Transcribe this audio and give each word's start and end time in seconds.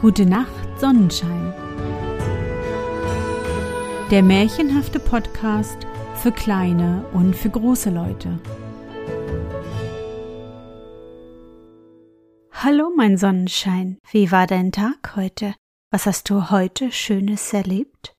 Gute 0.00 0.26
Nacht, 0.26 0.78
Sonnenschein. 0.78 1.52
Der 4.12 4.22
märchenhafte 4.22 5.00
Podcast 5.00 5.76
für 6.14 6.30
kleine 6.30 7.04
und 7.12 7.34
für 7.34 7.50
große 7.50 7.90
Leute. 7.90 8.38
Hallo, 12.52 12.92
mein 12.96 13.18
Sonnenschein. 13.18 13.98
Wie 14.12 14.30
war 14.30 14.46
dein 14.46 14.70
Tag 14.70 15.16
heute? 15.16 15.56
Was 15.90 16.06
hast 16.06 16.30
du 16.30 16.50
heute 16.50 16.92
Schönes 16.92 17.52
erlebt? 17.52 18.14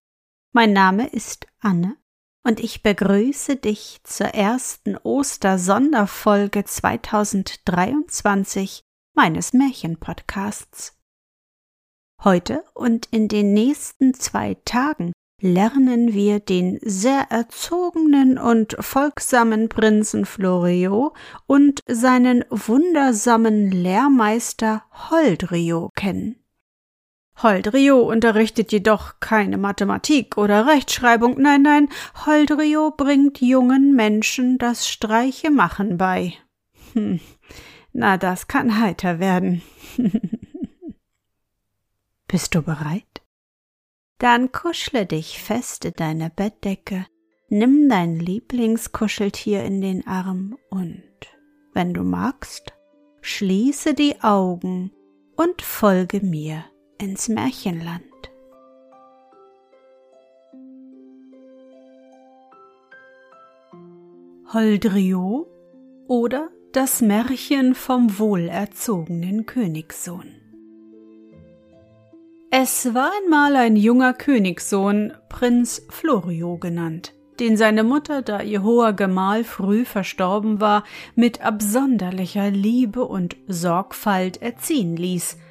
Mein 0.51 0.73
Name 0.73 1.07
ist 1.07 1.47
Anne 1.61 1.95
und 2.43 2.59
ich 2.59 2.83
begrüße 2.83 3.55
dich 3.55 4.01
zur 4.03 4.27
ersten 4.27 4.97
Ostersonderfolge 4.97 6.65
2023 6.65 8.83
meines 9.15 9.53
Märchenpodcasts. 9.53 10.98
Heute 12.21 12.65
und 12.73 13.07
in 13.11 13.29
den 13.29 13.53
nächsten 13.53 14.13
zwei 14.13 14.57
Tagen 14.65 15.13
lernen 15.41 16.13
wir 16.13 16.41
den 16.41 16.77
sehr 16.81 17.27
erzogenen 17.29 18.37
und 18.37 18.75
folgsamen 18.77 19.69
Prinzen 19.69 20.25
Florio 20.25 21.13
und 21.47 21.79
seinen 21.87 22.43
wundersamen 22.49 23.71
Lehrmeister 23.71 24.83
Holdrio 25.09 25.91
kennen. 25.95 26.35
Holdrio 27.41 28.01
unterrichtet 28.01 28.73
jedoch 28.73 29.21
keine 29.21 29.57
Mathematik 29.57 30.37
oder 30.37 30.67
Rechtschreibung, 30.67 31.39
nein, 31.39 31.61
nein, 31.61 31.87
Holdrio 32.25 32.91
bringt 32.91 33.39
jungen 33.39 33.95
Menschen 33.95 34.57
das 34.57 34.89
Streichemachen 34.89 35.97
bei. 35.97 36.33
Hm, 36.91 37.21
na, 37.93 38.17
das 38.17 38.49
kann 38.49 38.81
heiter 38.81 39.19
werden. 39.19 39.61
Bist 42.31 42.53
du 42.53 42.61
bereit? 42.61 43.23
Dann 44.19 44.51
kuschle 44.51 45.07
dich 45.07 45.41
fest 45.41 45.83
in 45.85 45.93
deine 45.95 46.29
Bettdecke, 46.29 47.07
nimm 47.47 47.89
dein 47.89 48.19
Lieblingskuscheltier 48.19 49.63
in 49.63 49.81
den 49.81 50.05
Arm 50.05 50.55
und, 50.69 51.01
wenn 51.73 51.91
du 51.95 52.03
magst, 52.03 52.73
schließe 53.21 53.95
die 53.95 54.21
Augen 54.21 54.91
und 55.37 55.63
folge 55.63 56.21
mir 56.21 56.65
ins 56.99 57.29
Märchenland. 57.29 58.03
Holdrio 64.53 65.47
oder 66.07 66.51
das 66.73 67.01
Märchen 67.01 67.73
vom 67.73 68.19
wohlerzogenen 68.19 69.47
Königssohn. 69.47 70.48
Es 72.51 72.95
war 72.95 73.11
einmal 73.23 73.55
ein 73.55 73.75
junger 73.75 74.13
Königssohn, 74.13 75.13
Prinz 75.29 75.85
Florio 75.89 76.57
genannt, 76.57 77.13
den 77.39 77.57
seine 77.57 77.83
Mutter, 77.83 78.23
da 78.23 78.41
ihr 78.41 78.63
hoher 78.63 78.93
Gemahl 78.93 79.43
früh 79.43 79.85
verstorben 79.85 80.59
war, 80.59 80.83
mit 81.13 81.41
absonderlicher 81.41 82.49
Liebe 82.49 83.05
und 83.05 83.37
Sorgfalt 83.47 84.41
erziehen 84.41 84.95
ließ– 84.95 85.37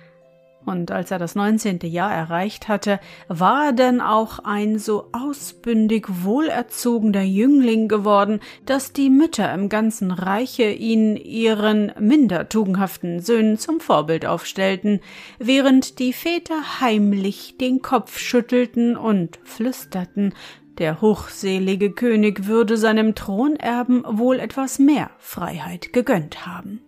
und 0.68 0.90
als 0.90 1.10
er 1.10 1.18
das 1.18 1.34
neunzehnte 1.34 1.86
Jahr 1.86 2.12
erreicht 2.12 2.68
hatte, 2.68 3.00
war 3.28 3.66
er 3.66 3.72
denn 3.72 4.00
auch 4.00 4.38
ein 4.40 4.78
so 4.78 5.08
ausbündig 5.12 6.06
wohlerzogener 6.08 7.22
Jüngling 7.22 7.88
geworden, 7.88 8.40
dass 8.66 8.92
die 8.92 9.10
Mütter 9.10 9.52
im 9.52 9.68
ganzen 9.68 10.10
Reiche 10.10 10.70
ihn 10.70 11.16
ihren 11.16 11.92
minder 11.98 12.48
tugendhaften 12.48 13.20
Söhnen 13.20 13.58
zum 13.58 13.80
Vorbild 13.80 14.26
aufstellten, 14.26 15.00
während 15.38 15.98
die 15.98 16.12
Väter 16.12 16.80
heimlich 16.80 17.56
den 17.58 17.82
Kopf 17.82 18.18
schüttelten 18.18 18.96
und 18.96 19.38
flüsterten, 19.44 20.34
der 20.78 21.00
hochselige 21.00 21.90
König 21.90 22.46
würde 22.46 22.76
seinem 22.76 23.14
Thronerben 23.14 24.04
wohl 24.06 24.38
etwas 24.38 24.78
mehr 24.78 25.10
Freiheit 25.18 25.92
gegönnt 25.92 26.46
haben 26.46 26.80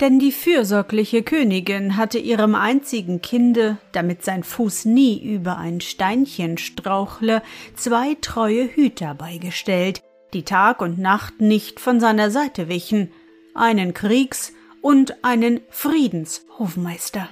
denn 0.00 0.18
die 0.18 0.32
fürsorgliche 0.32 1.22
Königin 1.22 1.96
hatte 1.96 2.18
ihrem 2.18 2.54
einzigen 2.54 3.20
Kinde, 3.20 3.78
damit 3.92 4.24
sein 4.24 4.42
Fuß 4.42 4.86
nie 4.86 5.22
über 5.22 5.58
ein 5.58 5.80
Steinchen 5.80 6.58
strauchle, 6.58 7.42
zwei 7.76 8.16
treue 8.20 8.66
Hüter 8.66 9.14
beigestellt, 9.14 10.02
die 10.32 10.44
Tag 10.44 10.80
und 10.80 10.98
Nacht 10.98 11.40
nicht 11.40 11.80
von 11.80 12.00
seiner 12.00 12.30
Seite 12.30 12.68
wichen, 12.68 13.12
einen 13.54 13.94
Kriegs- 13.94 14.52
und 14.80 15.22
einen 15.22 15.60
Friedenshofmeister. 15.68 17.28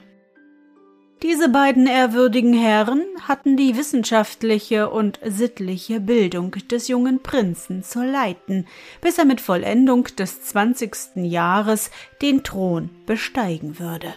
Diese 1.22 1.48
beiden 1.48 1.88
ehrwürdigen 1.88 2.52
Herren 2.52 3.02
hatten 3.26 3.56
die 3.56 3.76
wissenschaftliche 3.76 4.88
und 4.88 5.18
sittliche 5.24 5.98
Bildung 5.98 6.52
des 6.70 6.86
jungen 6.86 7.20
Prinzen 7.20 7.82
zu 7.82 8.04
leiten, 8.04 8.68
bis 9.00 9.18
er 9.18 9.24
mit 9.24 9.40
Vollendung 9.40 10.04
des 10.16 10.42
zwanzigsten 10.42 11.24
Jahres 11.24 11.90
den 12.22 12.44
Thron 12.44 12.90
besteigen 13.04 13.80
würde. 13.80 14.14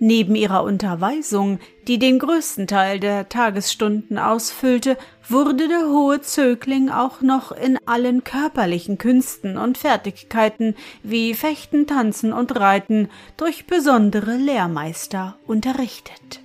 Neben 0.00 0.34
ihrer 0.34 0.64
Unterweisung, 0.64 1.60
die 1.86 1.98
den 1.98 2.18
größten 2.18 2.66
Teil 2.66 2.98
der 2.98 3.28
Tagesstunden 3.28 4.18
ausfüllte, 4.18 4.98
wurde 5.28 5.68
der 5.68 5.86
hohe 5.88 6.20
Zögling 6.20 6.90
auch 6.90 7.20
noch 7.20 7.52
in 7.52 7.78
allen 7.86 8.24
körperlichen 8.24 8.98
Künsten 8.98 9.56
und 9.56 9.78
Fertigkeiten 9.78 10.74
wie 11.02 11.32
Fechten, 11.34 11.86
Tanzen 11.86 12.32
und 12.32 12.58
Reiten 12.58 13.08
durch 13.36 13.66
besondere 13.66 14.36
Lehrmeister 14.36 15.36
unterrichtet. 15.46 16.40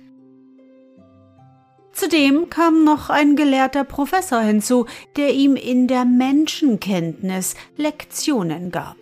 Zudem 1.92 2.48
kam 2.50 2.84
noch 2.84 3.10
ein 3.10 3.34
gelehrter 3.34 3.84
Professor 3.84 4.40
hinzu, 4.40 4.86
der 5.16 5.34
ihm 5.34 5.56
in 5.56 5.88
der 5.88 6.04
Menschenkenntnis 6.04 7.56
Lektionen 7.76 8.70
gab 8.70 8.96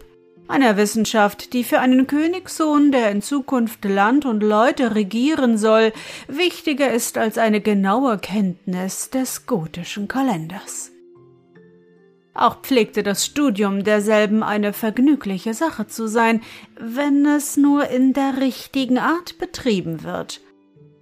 einer 0.48 0.76
Wissenschaft, 0.76 1.53
die 1.53 1.62
für 1.62 1.81
einen 1.81 2.06
Königssohn, 2.06 2.91
der 2.91 3.10
in 3.10 3.22
Zukunft 3.22 3.84
Land 3.84 4.25
und 4.25 4.42
Leute 4.42 4.94
regieren 4.94 5.59
soll, 5.59 5.92
wichtiger 6.26 6.91
ist 6.91 7.19
als 7.19 7.38
eine 7.38 7.60
genaue 7.60 8.19
Kenntnis 8.19 9.10
des 9.10 9.47
gotischen 9.47 10.09
Kalenders. 10.09 10.91
Auch 12.34 12.62
pflegte 12.62 13.03
das 13.03 13.26
Studium 13.26 13.82
derselben 13.82 14.42
eine 14.42 14.72
vergnügliche 14.72 15.54
Sache 15.54 15.88
zu 15.88 16.06
sein, 16.06 16.41
wenn 16.78 17.26
es 17.26 17.56
nur 17.56 17.88
in 17.88 18.12
der 18.12 18.41
richtigen 18.41 18.98
Art 18.98 19.38
betrieben 19.38 20.04
wird. 20.04 20.41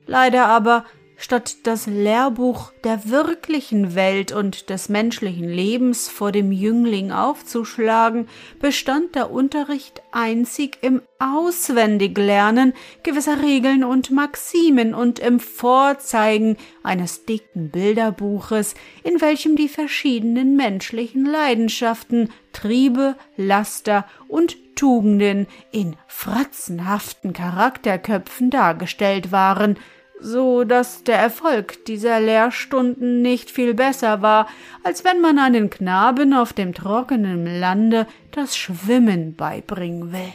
Leider 0.07 0.47
aber 0.47 0.87
statt 1.17 1.57
das 1.65 1.87
Lehrbuch 1.87 2.73
der 2.85 3.09
wirklichen 3.09 3.95
Welt 3.95 4.33
und 4.33 4.69
des 4.71 4.89
menschlichen 4.89 5.49
Lebens 5.49 6.09
vor 6.09 6.31
dem 6.31 6.53
Jüngling 6.53 7.11
aufzuschlagen, 7.11 8.29
bestand 8.61 9.15
der 9.15 9.31
Unterricht 9.31 10.03
einzig 10.13 10.79
im 10.83 11.03
Auswendiglernen 11.19 12.75
gewisser 13.03 13.43
Regeln 13.43 13.83
und 13.83 14.11
Maximen 14.11 14.95
und 14.95 15.19
im 15.19 15.41
Vorzeigen 15.41 16.57
eines 16.83 17.25
dicken 17.25 17.71
Bilderbuches, 17.71 18.75
in 19.03 19.21
welchem 19.21 19.57
die 19.57 19.69
verschiedenen 19.69 20.57
menschlichen 20.57 21.25
Leidenschaften, 21.25 22.31
Triebe, 22.53 23.17
Laster 23.37 24.07
und 24.29 24.57
Tugenden 24.77 25.47
in 25.73 25.97
fratzenhaften 26.07 27.33
Charakterköpfen 27.33 28.51
dargestellt 28.51 29.33
waren, 29.33 29.79
so 30.21 30.65
dass 30.65 31.05
der 31.05 31.19
Erfolg 31.19 31.85
dieser 31.85 32.21
Lehrstunden 32.21 33.23
nicht 33.23 33.51
viel 33.51 33.75
besser 33.75 34.23
war, 34.23 34.49
als 34.83 35.05
wenn 35.05 35.21
man 35.21 35.39
einen 35.39 35.71
Knaben 35.71 36.33
auf 36.33 36.53
dem 36.53 36.75
trockenen 36.75 37.47
Lande 37.47 38.07
das 38.31 38.57
Schwimmen 38.57 39.35
beibringen 39.35 40.13
will. 40.13 40.33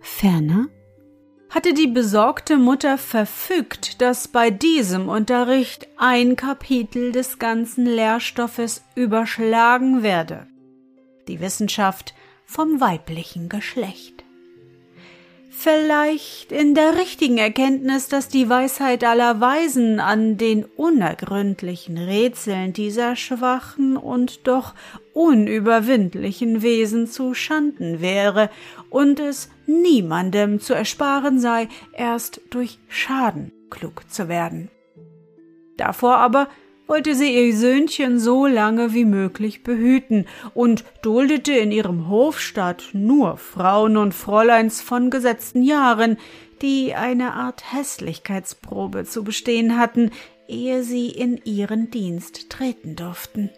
Ferner 0.00 0.66
hatte 1.50 1.72
die 1.72 1.86
besorgte 1.86 2.56
Mutter 2.56 2.98
verfügt, 2.98 4.00
dass 4.00 4.28
bei 4.28 4.50
diesem 4.50 5.08
Unterricht 5.08 5.88
ein 5.96 6.36
Kapitel 6.36 7.12
des 7.12 7.38
ganzen 7.38 7.86
Lehrstoffes 7.86 8.84
überschlagen 8.96 10.02
werde 10.02 10.46
die 11.28 11.40
Wissenschaft 11.40 12.14
vom 12.44 12.80
weiblichen 12.80 13.48
Geschlecht. 13.48 14.13
Vielleicht 15.56 16.52
in 16.52 16.74
der 16.74 16.98
richtigen 16.98 17.38
Erkenntnis, 17.38 18.08
dass 18.08 18.28
die 18.28 18.48
Weisheit 18.48 19.04
aller 19.04 19.40
Weisen 19.40 20.00
an 20.00 20.36
den 20.36 20.64
unergründlichen 20.64 21.96
Rätseln 21.96 22.72
dieser 22.72 23.14
schwachen 23.14 23.96
und 23.96 24.46
doch 24.46 24.74
unüberwindlichen 25.14 26.60
Wesen 26.60 27.06
zu 27.06 27.34
schanden 27.34 28.00
wäre 28.00 28.50
und 28.90 29.20
es 29.20 29.48
niemandem 29.66 30.60
zu 30.60 30.74
ersparen 30.74 31.38
sei, 31.38 31.68
erst 31.92 32.40
durch 32.50 32.78
Schaden 32.88 33.52
klug 33.70 34.10
zu 34.10 34.28
werden. 34.28 34.70
Davor 35.76 36.16
aber 36.16 36.48
wollte 36.86 37.14
sie 37.14 37.34
ihr 37.34 37.56
Söhnchen 37.56 38.18
so 38.18 38.46
lange 38.46 38.92
wie 38.92 39.04
möglich 39.04 39.62
behüten 39.62 40.26
und 40.52 40.84
duldete 41.02 41.52
in 41.52 41.72
ihrem 41.72 42.08
Hofstaat 42.08 42.90
nur 42.92 43.36
Frauen 43.36 43.96
und 43.96 44.12
Fräuleins 44.12 44.82
von 44.82 45.10
gesetzten 45.10 45.62
Jahren, 45.62 46.18
die 46.62 46.94
eine 46.94 47.34
Art 47.34 47.72
Hässlichkeitsprobe 47.72 49.04
zu 49.04 49.24
bestehen 49.24 49.78
hatten, 49.78 50.10
ehe 50.48 50.82
sie 50.82 51.08
in 51.08 51.40
ihren 51.44 51.90
Dienst 51.90 52.50
treten 52.50 52.96
durften. 52.96 53.50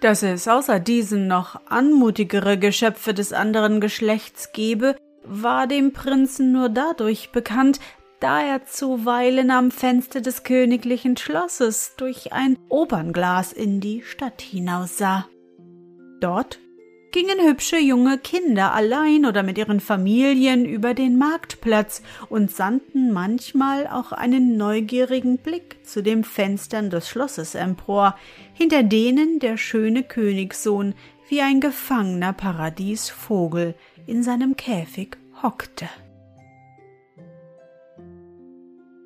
Dass 0.00 0.22
es 0.22 0.48
außer 0.48 0.80
diesen 0.80 1.26
noch 1.26 1.60
anmutigere 1.66 2.58
Geschöpfe 2.58 3.12
des 3.12 3.32
anderen 3.32 3.80
Geschlechts 3.80 4.52
gebe, 4.52 4.96
war 5.24 5.66
dem 5.66 5.92
Prinzen 5.92 6.52
nur 6.52 6.70
dadurch 6.70 7.30
bekannt, 7.32 7.80
da 8.20 8.42
er 8.42 8.66
zuweilen 8.66 9.50
am 9.50 9.70
Fenster 9.70 10.20
des 10.20 10.42
königlichen 10.42 11.16
Schlosses 11.16 11.94
durch 11.96 12.32
ein 12.32 12.58
Opernglas 12.68 13.52
in 13.52 13.80
die 13.80 14.02
Stadt 14.02 14.42
hinaussah. 14.42 15.26
Dort 16.20 16.58
gingen 17.12 17.40
hübsche 17.44 17.78
junge 17.78 18.18
Kinder 18.18 18.72
allein 18.72 19.26
oder 19.26 19.42
mit 19.42 19.58
ihren 19.58 19.80
Familien 19.80 20.64
über 20.64 20.94
den 20.94 21.18
Marktplatz 21.18 22.02
und 22.28 22.50
sandten 22.50 23.12
manchmal 23.12 23.86
auch 23.86 24.12
einen 24.12 24.56
neugierigen 24.56 25.38
Blick 25.38 25.78
zu 25.84 26.02
den 26.02 26.22
Fenstern 26.22 26.90
des 26.90 27.08
Schlosses 27.08 27.54
empor, 27.54 28.16
hinter 28.52 28.82
denen 28.82 29.38
der 29.40 29.56
schöne 29.56 30.02
Königssohn 30.02 30.94
wie 31.28 31.40
ein 31.40 31.60
gefangener 31.60 32.32
Paradiesvogel 32.32 33.74
in 34.06 34.22
seinem 34.22 34.56
Käfig 34.56 35.16
hockte. 35.42 35.88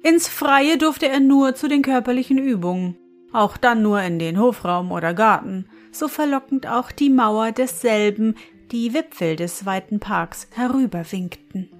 Ins 0.04 0.28
Freie 0.28 0.76
durfte 0.76 1.08
er 1.08 1.18
nur 1.18 1.54
zu 1.54 1.66
den 1.66 1.80
körperlichen 1.80 2.36
Übungen, 2.36 2.98
auch 3.32 3.56
dann 3.56 3.80
nur 3.80 4.02
in 4.02 4.18
den 4.18 4.38
Hofraum 4.38 4.92
oder 4.92 5.14
Garten, 5.14 5.64
so 5.92 6.08
verlockend 6.08 6.66
auch 6.66 6.92
die 6.92 7.08
Mauer 7.08 7.52
desselben, 7.52 8.34
die 8.70 8.92
Wipfel 8.92 9.34
des 9.36 9.64
weiten 9.64 10.00
Parks 10.00 10.46
herüberwinkten. 10.52 11.70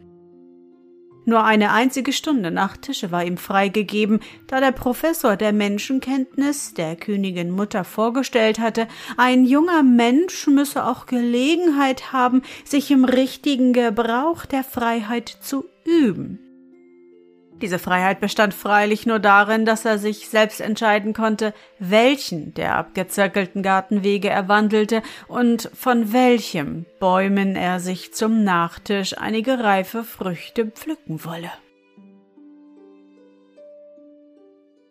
Nur 1.26 1.44
eine 1.44 1.72
einzige 1.72 2.14
Stunde 2.14 2.50
nach 2.50 2.78
Tische 2.78 3.10
war 3.10 3.26
ihm 3.26 3.36
freigegeben, 3.36 4.20
da 4.46 4.58
der 4.58 4.72
Professor 4.72 5.36
der 5.36 5.52
Menschenkenntnis 5.52 6.72
der 6.72 6.96
Königin 6.96 7.50
Mutter 7.50 7.84
vorgestellt 7.84 8.58
hatte, 8.58 8.88
ein 9.18 9.44
junger 9.44 9.82
Mensch 9.82 10.46
müsse 10.46 10.86
auch 10.86 11.04
Gelegenheit 11.04 12.14
haben, 12.14 12.40
sich 12.64 12.90
im 12.90 13.04
richtigen 13.04 13.74
Gebrauch 13.74 14.46
der 14.46 14.64
Freiheit 14.64 15.28
zu 15.28 15.66
üben. 15.84 16.43
Diese 17.64 17.78
Freiheit 17.78 18.20
bestand 18.20 18.52
freilich 18.52 19.06
nur 19.06 19.18
darin, 19.18 19.64
dass 19.64 19.86
er 19.86 19.96
sich 19.96 20.28
selbst 20.28 20.60
entscheiden 20.60 21.14
konnte, 21.14 21.54
welchen 21.78 22.52
der 22.52 22.76
abgezirkelten 22.76 23.62
Gartenwege 23.62 24.28
er 24.28 24.48
wandelte 24.48 25.00
und 25.28 25.70
von 25.72 26.12
welchem 26.12 26.84
Bäumen 27.00 27.56
er 27.56 27.80
sich 27.80 28.12
zum 28.12 28.44
Nachtisch 28.44 29.16
einige 29.16 29.60
reife 29.60 30.04
Früchte 30.04 30.66
pflücken 30.66 31.24
wolle. 31.24 31.50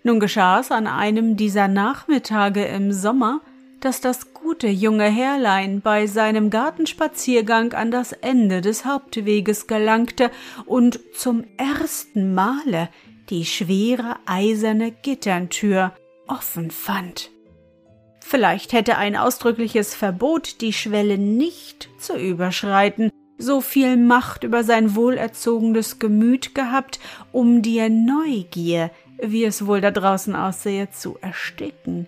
Nun 0.02 0.20
geschah 0.20 0.60
es 0.60 0.72
an 0.72 0.88
einem 0.88 1.38
dieser 1.38 1.68
Nachmittage 1.68 2.66
im 2.66 2.92
Sommer, 2.92 3.42
dass 3.84 4.00
das 4.00 4.34
gute 4.34 4.68
junge 4.68 5.10
Herrlein 5.10 5.82
bei 5.82 6.08
seinem 6.08 6.50
Gartenspaziergang 6.50 7.74
an 7.74 7.92
das 7.92 8.14
Ende 8.14 8.62
des 8.62 8.86
Hauptweges 8.86 9.68
gelangte 9.68 10.32
und 10.66 11.02
zum 11.14 11.44
ersten 11.58 12.34
Male 12.34 12.88
die 13.30 13.46
schwere 13.46 14.16
eiserne 14.26 14.92
Gitterntür 14.92 15.92
offen 16.28 16.72
fand. 16.72 17.30
Vielleicht 18.22 18.72
hätte 18.72 18.98
ein 18.98 19.18
ausdrückliches 19.18 19.94
Verbot 19.96 20.62
die 20.62 20.72
Schwelle 20.72 21.18
nicht 21.18 21.90
zu 22.00 22.16
überschreiten, 22.16 23.12
so 23.38 23.60
viel 23.60 23.98
Macht 23.98 24.46
über 24.46 24.64
sein 24.64 24.96
wohlerzogenes 24.96 26.00
Gemüt 26.00 26.56
gehabt, 26.56 27.02
um 27.34 27.62
die 27.62 27.90
Neugier, 27.90 28.92
wie 29.22 29.44
es 29.44 29.66
wohl 29.68 29.82
da 29.82 29.92
draußen 29.92 30.36
aussehe, 30.36 30.90
zu 30.90 31.18
ersticken. 31.20 32.08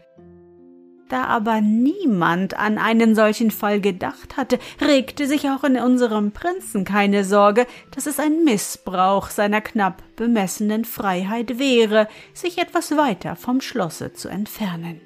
Da 1.09 1.25
aber 1.25 1.61
niemand 1.61 2.57
an 2.57 2.79
einen 2.79 3.13
solchen 3.13 3.51
Fall 3.51 3.79
gedacht 3.79 4.37
hatte, 4.37 4.57
regte 4.81 5.27
sich 5.27 5.47
auch 5.49 5.63
in 5.63 5.77
unserem 5.77 6.31
Prinzen 6.31 6.83
keine 6.83 7.23
Sorge, 7.23 7.67
dass 7.91 8.07
es 8.07 8.19
ein 8.19 8.43
Missbrauch 8.43 9.29
seiner 9.29 9.61
knapp 9.61 10.01
bemessenen 10.15 10.83
Freiheit 10.83 11.59
wäre, 11.59 12.07
sich 12.33 12.57
etwas 12.57 12.97
weiter 12.97 13.35
vom 13.35 13.61
Schlosse 13.61 14.13
zu 14.13 14.29
entfernen. 14.29 14.99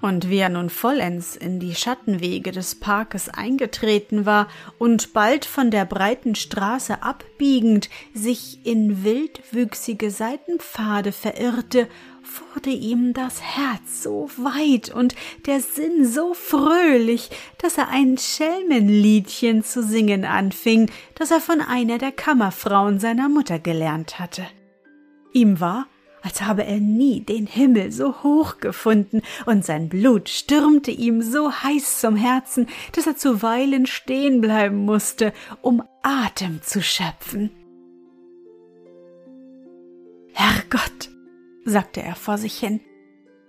Und 0.00 0.30
wie 0.30 0.38
er 0.38 0.48
nun 0.48 0.70
vollends 0.70 1.34
in 1.34 1.58
die 1.58 1.74
Schattenwege 1.74 2.52
des 2.52 2.76
Parkes 2.76 3.28
eingetreten 3.28 4.26
war 4.26 4.46
und 4.78 5.12
bald 5.12 5.44
von 5.44 5.72
der 5.72 5.84
breiten 5.84 6.36
Straße 6.36 7.02
abbiegend 7.02 7.90
sich 8.14 8.64
in 8.64 9.02
wildwüchsige 9.02 10.12
Seitenpfade 10.12 11.10
verirrte 11.10 11.88
wurde 12.28 12.70
ihm 12.70 13.12
das 13.14 13.42
Herz 13.42 14.02
so 14.02 14.30
weit 14.36 14.90
und 14.90 15.14
der 15.46 15.60
Sinn 15.60 16.06
so 16.06 16.34
fröhlich, 16.34 17.30
dass 17.58 17.78
er 17.78 17.88
ein 17.88 18.18
Schelmenliedchen 18.18 19.64
zu 19.64 19.82
singen 19.82 20.24
anfing, 20.24 20.90
das 21.14 21.30
er 21.30 21.40
von 21.40 21.60
einer 21.60 21.98
der 21.98 22.12
Kammerfrauen 22.12 23.00
seiner 23.00 23.28
Mutter 23.28 23.58
gelernt 23.58 24.18
hatte. 24.18 24.46
Ihm 25.32 25.60
war, 25.60 25.86
als 26.22 26.42
habe 26.42 26.64
er 26.64 26.78
nie 26.78 27.20
den 27.20 27.46
Himmel 27.46 27.92
so 27.92 28.22
hoch 28.22 28.58
gefunden, 28.58 29.22
und 29.46 29.64
sein 29.64 29.88
Blut 29.88 30.28
stürmte 30.28 30.90
ihm 30.90 31.22
so 31.22 31.52
heiß 31.52 32.00
zum 32.00 32.16
Herzen, 32.16 32.66
dass 32.92 33.06
er 33.06 33.16
zuweilen 33.16 33.86
stehen 33.86 34.40
bleiben 34.40 34.84
musste, 34.84 35.32
um 35.62 35.82
Atem 36.02 36.60
zu 36.62 36.82
schöpfen. 36.82 37.50
Herrgott, 40.32 41.10
sagte 41.68 42.02
er 42.02 42.14
vor 42.14 42.38
sich 42.38 42.58
hin. 42.58 42.80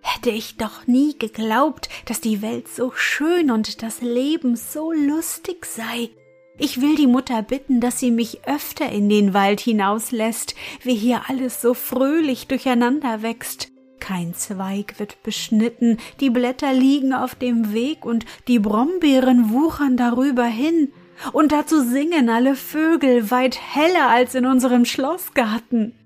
Hätte 0.01 0.29
ich 0.29 0.57
doch 0.57 0.87
nie 0.87 1.17
geglaubt, 1.17 1.89
dass 2.05 2.21
die 2.21 2.41
Welt 2.41 2.67
so 2.67 2.91
schön 2.95 3.51
und 3.51 3.83
das 3.83 4.01
Leben 4.01 4.55
so 4.55 4.91
lustig 4.91 5.65
sei. 5.65 6.09
Ich 6.57 6.81
will 6.81 6.95
die 6.95 7.07
Mutter 7.07 7.41
bitten, 7.41 7.79
dass 7.79 7.99
sie 7.99 8.11
mich 8.11 8.45
öfter 8.45 8.89
in 8.89 9.07
den 9.07 9.33
Wald 9.33 9.61
hinauslässt, 9.61 10.55
wie 10.83 10.95
hier 10.95 11.23
alles 11.27 11.61
so 11.61 11.73
fröhlich 11.73 12.47
durcheinander 12.47 13.21
wächst. 13.21 13.71
Kein 13.99 14.33
Zweig 14.33 14.99
wird 14.99 15.21
beschnitten, 15.23 15.97
die 16.19 16.29
Blätter 16.29 16.73
liegen 16.73 17.13
auf 17.13 17.35
dem 17.35 17.73
Weg 17.73 18.05
und 18.05 18.25
die 18.47 18.59
Brombeeren 18.59 19.51
wuchern 19.51 19.97
darüber 19.97 20.45
hin. 20.45 20.91
Und 21.33 21.51
dazu 21.51 21.81
singen 21.81 22.29
alle 22.29 22.55
Vögel 22.55 23.29
weit 23.29 23.59
heller 23.59 24.09
als 24.09 24.35
in 24.35 24.45
unserem 24.45 24.85
Schlossgarten. 24.85 25.98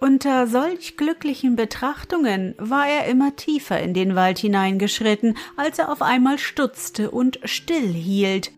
Unter 0.00 0.46
solch 0.46 0.96
glücklichen 0.96 1.56
Betrachtungen 1.56 2.54
war 2.56 2.88
er 2.88 3.04
immer 3.04 3.36
tiefer 3.36 3.78
in 3.80 3.92
den 3.92 4.16
Wald 4.16 4.38
hineingeschritten, 4.38 5.36
als 5.58 5.78
er 5.78 5.92
auf 5.92 6.00
einmal 6.00 6.38
stutzte 6.38 7.10
und 7.10 7.38
still 7.44 7.92
hielt. 7.92 8.50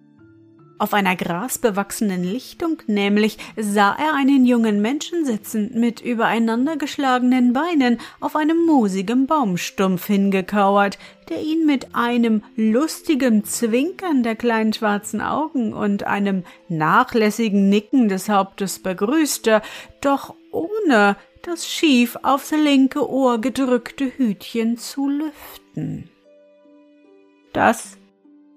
Auf 0.78 0.94
einer 0.94 1.16
grasbewachsenen 1.16 2.22
Lichtung 2.22 2.80
nämlich 2.87 3.38
sah 3.56 3.92
er 3.92 4.14
einen 4.14 4.46
jungen 4.46 4.80
Menschen 4.82 5.25
sitzen, 5.25 5.70
mit 5.75 6.00
übereinandergeschlagenen 6.00 7.52
Beinen 7.52 7.99
auf 8.20 8.37
einem 8.37 8.64
moosigen 8.64 9.26
Baumstumpf 9.26 10.06
hingekauert, 10.06 10.96
der 11.28 11.42
ihn 11.42 11.66
mit 11.66 11.94
einem 11.94 12.42
lustigen 12.54 13.44
Zwinkern 13.44 14.22
der 14.22 14.37
kleinen 14.37 14.72
schwarzen 14.72 15.20
Augen 15.20 15.72
und 15.72 16.04
einem 16.04 16.44
nachlässigen 16.68 17.68
Nicken 17.68 18.08
des 18.08 18.28
Hauptes 18.28 18.80
begrüßte, 18.80 19.62
doch 20.00 20.34
ohne 20.50 21.16
das 21.42 21.68
schief 21.68 22.16
aufs 22.22 22.52
linke 22.52 23.08
Ohr 23.08 23.40
gedrückte 23.40 24.12
Hütchen 24.16 24.78
zu 24.78 25.08
lüften. 25.08 26.08
Das 27.52 27.99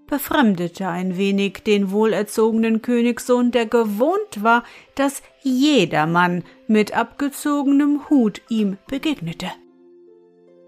befremdete 0.07 0.87
ein 0.87 1.17
wenig 1.17 1.63
den 1.63 1.91
wohlerzogenen 1.91 2.81
Königssohn, 2.81 3.51
der 3.51 3.65
gewohnt 3.65 4.43
war, 4.43 4.63
dass 4.93 5.23
jedermann 5.41 6.43
mit 6.67 6.95
abgezogenem 6.95 8.09
Hut 8.09 8.41
ihm 8.49 8.77
begegnete. 8.87 9.47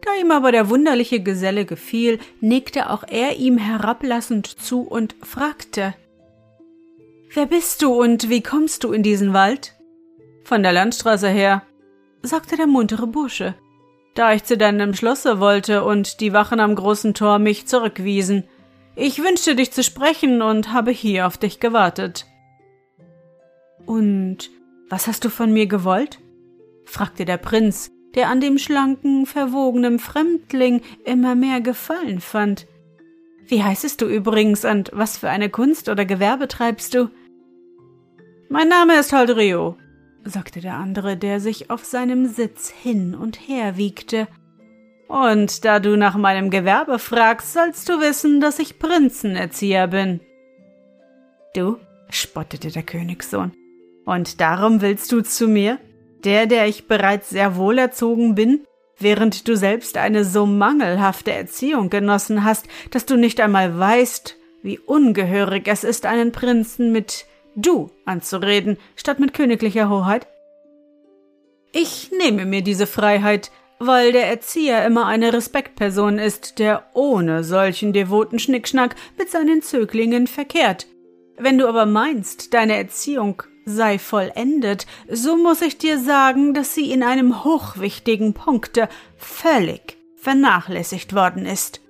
Da 0.01 0.13
ihm 0.19 0.31
aber 0.31 0.51
der 0.51 0.69
wunderliche 0.69 1.21
Geselle 1.21 1.65
gefiel, 1.65 2.19
nickte 2.39 2.89
auch 2.89 3.03
er 3.07 3.37
ihm 3.37 3.57
herablassend 3.57 4.47
zu 4.47 4.81
und 4.81 5.15
fragte 5.21 5.93
Wer 7.33 7.45
bist 7.45 7.81
du 7.81 7.93
und 7.93 8.29
wie 8.29 8.41
kommst 8.41 8.83
du 8.83 8.93
in 8.93 9.03
diesen 9.03 9.33
Wald? 9.33 9.75
Von 10.45 10.63
der 10.63 10.71
Landstraße 10.71 11.27
her, 11.27 11.63
sagte 12.21 12.57
der 12.57 12.67
muntere 12.67 13.07
Bursche, 13.07 13.55
da 14.15 14.33
ich 14.33 14.43
zu 14.43 14.57
deinem 14.57 14.93
Schlosse 14.93 15.39
wollte 15.39 15.83
und 15.83 16.19
die 16.19 16.33
Wachen 16.33 16.59
am 16.59 16.75
großen 16.75 17.13
Tor 17.13 17.39
mich 17.39 17.67
zurückwiesen. 17.67 18.43
Ich 18.95 19.19
wünschte 19.19 19.55
dich 19.55 19.71
zu 19.71 19.83
sprechen 19.83 20.41
und 20.41 20.73
habe 20.73 20.91
hier 20.91 21.27
auf 21.27 21.37
dich 21.37 21.59
gewartet. 21.59 22.25
Und 23.85 24.49
was 24.89 25.07
hast 25.07 25.23
du 25.23 25.29
von 25.29 25.53
mir 25.53 25.67
gewollt? 25.67 26.19
fragte 26.85 27.25
der 27.25 27.37
Prinz, 27.37 27.91
der 28.15 28.29
an 28.29 28.41
dem 28.41 28.57
schlanken, 28.57 29.25
verwogenen 29.25 29.99
Fremdling 29.99 30.81
immer 31.05 31.35
mehr 31.35 31.61
Gefallen 31.61 32.19
fand. 32.19 32.65
Wie 33.45 33.63
heißest 33.63 34.01
du 34.01 34.07
übrigens 34.07 34.65
und 34.65 34.89
was 34.93 35.17
für 35.17 35.29
eine 35.29 35.49
Kunst 35.49 35.89
oder 35.89 36.05
Gewerbe 36.05 36.47
treibst 36.47 36.93
du? 36.93 37.09
Mein 38.49 38.67
Name 38.67 38.97
ist 38.97 39.13
Holdrio, 39.13 39.77
sagte 40.29 40.61
der 40.61 40.75
andere, 40.75 41.17
der 41.17 41.39
sich 41.39 41.69
auf 41.69 41.85
seinem 41.85 42.25
Sitz 42.27 42.69
hin 42.69 43.15
und 43.15 43.47
her 43.47 43.77
wiegte. 43.77 44.27
Und 45.07 45.63
da 45.63 45.79
du 45.79 45.95
nach 45.95 46.17
meinem 46.17 46.49
Gewerbe 46.49 46.99
fragst, 46.99 47.53
sollst 47.53 47.87
du 47.89 47.99
wissen, 47.99 48.41
dass 48.41 48.59
ich 48.59 48.79
Prinzenerzieher 48.79 49.87
bin. 49.87 50.19
Du, 51.55 51.77
spottete 52.09 52.71
der 52.71 52.83
Königssohn, 52.83 53.53
und 54.05 54.41
darum 54.41 54.81
willst 54.81 55.11
du 55.11 55.21
zu 55.21 55.47
mir? 55.47 55.79
Der, 56.23 56.45
der 56.45 56.67
ich 56.67 56.87
bereits 56.87 57.29
sehr 57.29 57.55
wohlerzogen 57.55 58.35
bin, 58.35 58.65
während 58.99 59.47
du 59.47 59.55
selbst 59.55 59.97
eine 59.97 60.25
so 60.25 60.45
mangelhafte 60.45 61.31
Erziehung 61.31 61.89
genossen 61.89 62.43
hast, 62.43 62.67
dass 62.91 63.05
du 63.05 63.15
nicht 63.15 63.39
einmal 63.39 63.77
weißt, 63.77 64.35
wie 64.63 64.79
ungehörig 64.79 65.67
es 65.67 65.83
ist, 65.83 66.05
einen 66.05 66.31
Prinzen 66.31 66.91
mit 66.91 67.25
du 67.57 67.89
anzureden, 68.05 68.77
statt 68.95 69.19
mit 69.19 69.33
königlicher 69.33 69.89
Hoheit? 69.89 70.27
Ich 71.73 72.11
nehme 72.17 72.45
mir 72.45 72.61
diese 72.61 72.87
Freiheit, 72.87 73.51
weil 73.79 74.11
der 74.11 74.27
Erzieher 74.27 74.85
immer 74.85 75.05
eine 75.05 75.33
Respektperson 75.33 76.17
ist, 76.17 76.59
der 76.59 76.85
ohne 76.93 77.43
solchen 77.43 77.93
devoten 77.93 78.39
Schnickschnack 78.39 78.95
mit 79.17 79.29
seinen 79.29 79.61
Zöglingen 79.61 80.27
verkehrt. 80.27 80.87
Wenn 81.37 81.57
du 81.57 81.67
aber 81.67 81.85
meinst, 81.85 82.53
deine 82.53 82.77
Erziehung 82.77 83.43
sei 83.65 83.99
vollendet, 83.99 84.87
so 85.09 85.35
muss 85.35 85.61
ich 85.61 85.77
dir 85.77 85.99
sagen, 85.99 86.53
dass 86.53 86.73
sie 86.73 86.91
in 86.91 87.03
einem 87.03 87.43
hochwichtigen 87.43 88.33
Punkte 88.33 88.87
völlig 89.17 89.97
vernachlässigt 90.15 91.13
worden 91.13 91.45
ist. 91.45 91.81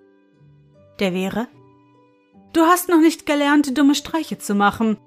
Der 1.00 1.14
wäre? 1.14 1.48
Du 2.52 2.62
hast 2.62 2.90
noch 2.90 3.00
nicht 3.00 3.26
gelernt, 3.26 3.78
dumme 3.78 3.96
Streiche 3.96 4.38
zu 4.40 4.56
machen. 4.56 4.98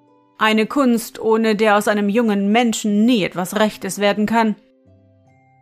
Eine 0.41 0.65
Kunst, 0.65 1.21
ohne 1.21 1.55
der 1.55 1.77
aus 1.77 1.87
einem 1.87 2.09
jungen 2.09 2.51
Menschen 2.51 3.05
nie 3.05 3.23
etwas 3.25 3.57
Rechtes 3.57 3.99
werden 3.99 4.25
kann. 4.25 4.57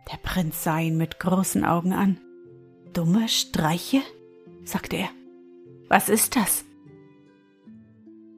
Der 0.09 0.15
Prinz 0.23 0.63
sah 0.63 0.79
ihn 0.79 0.95
mit 0.95 1.19
großen 1.19 1.65
Augen 1.65 1.91
an. 1.91 2.17
Dumme 2.93 3.27
Streiche? 3.27 3.99
sagte 4.63 4.95
er. 4.95 5.09
Was 5.89 6.07
ist 6.07 6.37
das? 6.37 6.63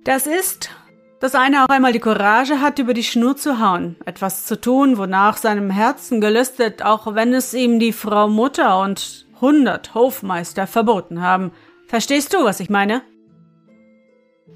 Das 0.03 0.25
ist, 0.25 0.71
dass 1.19 1.36
einer 1.36 1.65
auch 1.65 1.69
einmal 1.69 1.93
die 1.93 2.00
Courage 2.00 2.60
hat, 2.60 2.79
über 2.79 2.95
die 2.95 3.03
Schnur 3.03 3.38
zu 3.38 3.60
hauen, 3.60 3.95
etwas 4.05 4.48
zu 4.48 4.60
tun, 4.60 4.98
wonach 4.98 5.38
seinem 5.38 5.69
Herzen 5.69 6.21
gelüstet, 6.21 6.83
auch 6.83 7.13
wenn 7.13 7.36
es 7.36 7.53
ihm 7.53 7.79
die 7.79 7.93
Frau 7.93 8.27
Mutter 8.27 8.81
und 8.81 9.27
hundert 9.39 9.93
Hofmeister 9.93 10.65
verboten 10.65 11.21
haben. 11.21 11.51
Verstehst 11.86 12.33
du, 12.33 12.43
was 12.43 12.60
ich 12.60 12.71
meine? 12.71 13.03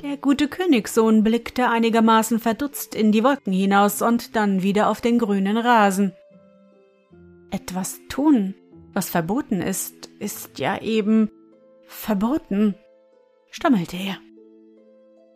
Der 0.02 0.18
gute 0.18 0.48
Königssohn 0.48 1.24
blickte 1.24 1.70
einigermaßen 1.70 2.40
verdutzt 2.40 2.96
in 2.96 3.12
die 3.12 3.24
Wolken 3.24 3.54
hinaus 3.54 4.02
und 4.02 4.36
dann 4.36 4.62
wieder 4.62 4.90
auf 4.90 5.02
den 5.02 5.20
grünen 5.20 5.58
Rasen. 5.58 6.14
Etwas 7.50 8.00
tun, 8.10 8.56
was 8.94 9.10
verboten 9.10 9.62
ist, 9.62 10.10
ist 10.20 10.60
ja 10.60 10.82
eben 10.82 11.32
verboten, 11.88 12.75
stammelte 13.50 13.96
er. 13.98 14.18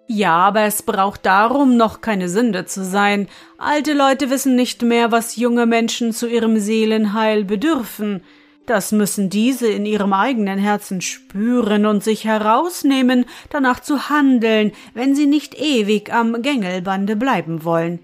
Ja, 0.07 0.35
aber 0.35 0.61
es 0.61 0.81
braucht 0.81 1.25
darum 1.25 1.77
noch 1.77 2.01
keine 2.01 2.29
Sünde 2.29 2.65
zu 2.65 2.83
sein. 2.83 3.27
Alte 3.59 3.93
Leute 3.93 4.29
wissen 4.29 4.55
nicht 4.55 4.81
mehr, 4.81 5.11
was 5.11 5.35
junge 5.35 5.67
Menschen 5.67 6.13
zu 6.13 6.27
ihrem 6.27 6.57
Seelenheil 6.57 7.45
bedürfen. 7.45 8.23
Das 8.65 8.91
müssen 8.91 9.29
diese 9.29 9.67
in 9.67 9.85
ihrem 9.85 10.13
eigenen 10.13 10.59
Herzen 10.59 11.01
spüren 11.01 11.85
und 11.85 12.03
sich 12.03 12.25
herausnehmen, 12.25 13.25
danach 13.49 13.79
zu 13.79 14.09
handeln, 14.09 14.73
wenn 14.93 15.15
sie 15.15 15.25
nicht 15.25 15.59
ewig 15.59 16.13
am 16.13 16.41
Gängelbande 16.41 17.15
bleiben 17.15 17.63
wollen. 17.63 17.99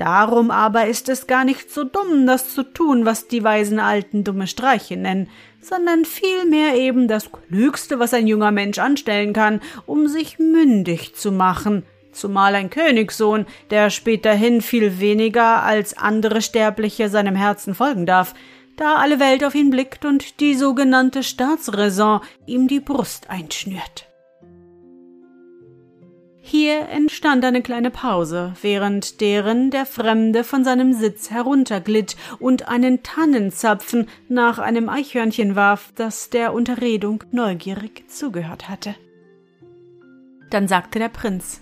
Darum 0.00 0.50
aber 0.50 0.86
ist 0.86 1.10
es 1.10 1.26
gar 1.26 1.44
nicht 1.44 1.70
so 1.70 1.84
dumm, 1.84 2.26
das 2.26 2.54
zu 2.54 2.62
tun, 2.62 3.04
was 3.04 3.28
die 3.28 3.44
weisen 3.44 3.78
Alten 3.78 4.24
dumme 4.24 4.46
Streiche 4.46 4.96
nennen, 4.96 5.28
sondern 5.60 6.06
vielmehr 6.06 6.74
eben 6.74 7.06
das 7.06 7.30
Klügste, 7.30 7.98
was 7.98 8.14
ein 8.14 8.26
junger 8.26 8.50
Mensch 8.50 8.78
anstellen 8.78 9.34
kann, 9.34 9.60
um 9.84 10.08
sich 10.08 10.38
mündig 10.38 11.14
zu 11.14 11.30
machen, 11.30 11.84
zumal 12.12 12.54
ein 12.54 12.70
Königssohn, 12.70 13.44
der 13.68 13.90
späterhin 13.90 14.62
viel 14.62 15.00
weniger 15.00 15.62
als 15.62 15.96
andere 15.96 16.40
Sterbliche 16.40 17.10
seinem 17.10 17.36
Herzen 17.36 17.74
folgen 17.74 18.06
darf, 18.06 18.34
da 18.80 18.96
alle 18.96 19.20
Welt 19.20 19.44
auf 19.44 19.54
ihn 19.54 19.70
blickt 19.70 20.04
und 20.04 20.40
die 20.40 20.54
sogenannte 20.54 21.22
Staatsräson 21.22 22.20
ihm 22.46 22.66
die 22.66 22.80
Brust 22.80 23.28
einschnürt. 23.28 24.06
Hier 26.42 26.88
entstand 26.88 27.44
eine 27.44 27.62
kleine 27.62 27.90
Pause, 27.90 28.54
während 28.62 29.20
deren 29.20 29.70
der 29.70 29.84
Fremde 29.84 30.42
von 30.42 30.64
seinem 30.64 30.94
Sitz 30.94 31.30
herunterglitt 31.30 32.16
und 32.38 32.66
einen 32.68 33.02
Tannenzapfen 33.02 34.08
nach 34.28 34.58
einem 34.58 34.88
Eichhörnchen 34.88 35.54
warf, 35.54 35.92
das 35.94 36.30
der 36.30 36.54
Unterredung 36.54 37.22
neugierig 37.30 38.10
zugehört 38.10 38.68
hatte. 38.68 38.96
Dann 40.48 40.66
sagte 40.66 40.98
der 40.98 41.10
Prinz 41.10 41.60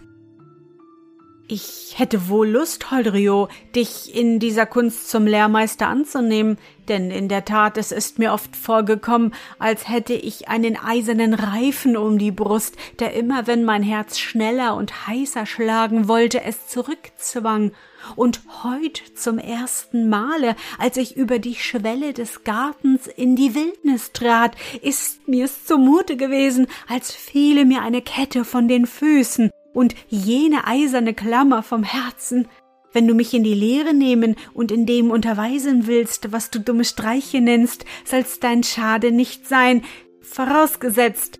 ich 1.48 1.94
hätte 1.96 2.28
wohl 2.28 2.48
Lust, 2.48 2.90
Holdrio, 2.90 3.48
dich 3.74 4.14
in 4.14 4.38
dieser 4.38 4.66
Kunst 4.66 5.08
zum 5.08 5.26
Lehrmeister 5.26 5.88
anzunehmen, 5.88 6.58
denn 6.88 7.10
in 7.10 7.28
der 7.28 7.46
Tat 7.46 7.78
es 7.78 7.90
ist 7.90 8.18
mir 8.18 8.34
oft 8.34 8.54
vorgekommen, 8.54 9.34
als 9.58 9.88
hätte 9.88 10.12
ich 10.12 10.48
einen 10.48 10.76
eisernen 10.76 11.32
Reifen 11.32 11.96
um 11.96 12.18
die 12.18 12.32
Brust, 12.32 12.76
der 12.98 13.14
immer, 13.14 13.46
wenn 13.46 13.64
mein 13.64 13.82
Herz 13.82 14.18
schneller 14.18 14.76
und 14.76 15.06
heißer 15.06 15.46
schlagen 15.46 16.06
wollte, 16.06 16.42
es 16.42 16.66
zurückzwang. 16.68 17.72
Und 18.14 18.42
heut 18.62 19.02
zum 19.16 19.38
ersten 19.38 20.08
Male, 20.08 20.54
als 20.78 20.96
ich 20.96 21.16
über 21.16 21.38
die 21.38 21.56
Schwelle 21.56 22.12
des 22.12 22.44
Gartens 22.44 23.06
in 23.06 23.36
die 23.36 23.54
Wildnis 23.54 24.12
trat, 24.12 24.54
ist 24.82 25.26
mir's 25.28 25.64
zumute 25.64 26.16
gewesen, 26.16 26.68
als 26.88 27.12
fiele 27.12 27.64
mir 27.64 27.82
eine 27.82 28.00
Kette 28.00 28.44
von 28.44 28.68
den 28.68 28.86
Füßen, 28.86 29.50
und 29.78 29.94
jene 30.08 30.66
eiserne 30.66 31.14
Klammer 31.14 31.62
vom 31.62 31.84
Herzen, 31.84 32.48
wenn 32.92 33.06
du 33.06 33.14
mich 33.14 33.32
in 33.32 33.44
die 33.44 33.54
Lehre 33.54 33.94
nehmen 33.94 34.34
und 34.52 34.72
in 34.72 34.86
dem 34.86 35.12
unterweisen 35.12 35.86
willst, 35.86 36.32
was 36.32 36.50
du 36.50 36.58
dumme 36.58 36.84
Streiche 36.84 37.40
nennst, 37.40 37.84
soll's 38.04 38.40
dein 38.40 38.64
Schade 38.64 39.12
nicht 39.12 39.46
sein, 39.46 39.84
vorausgesetzt, 40.20 41.38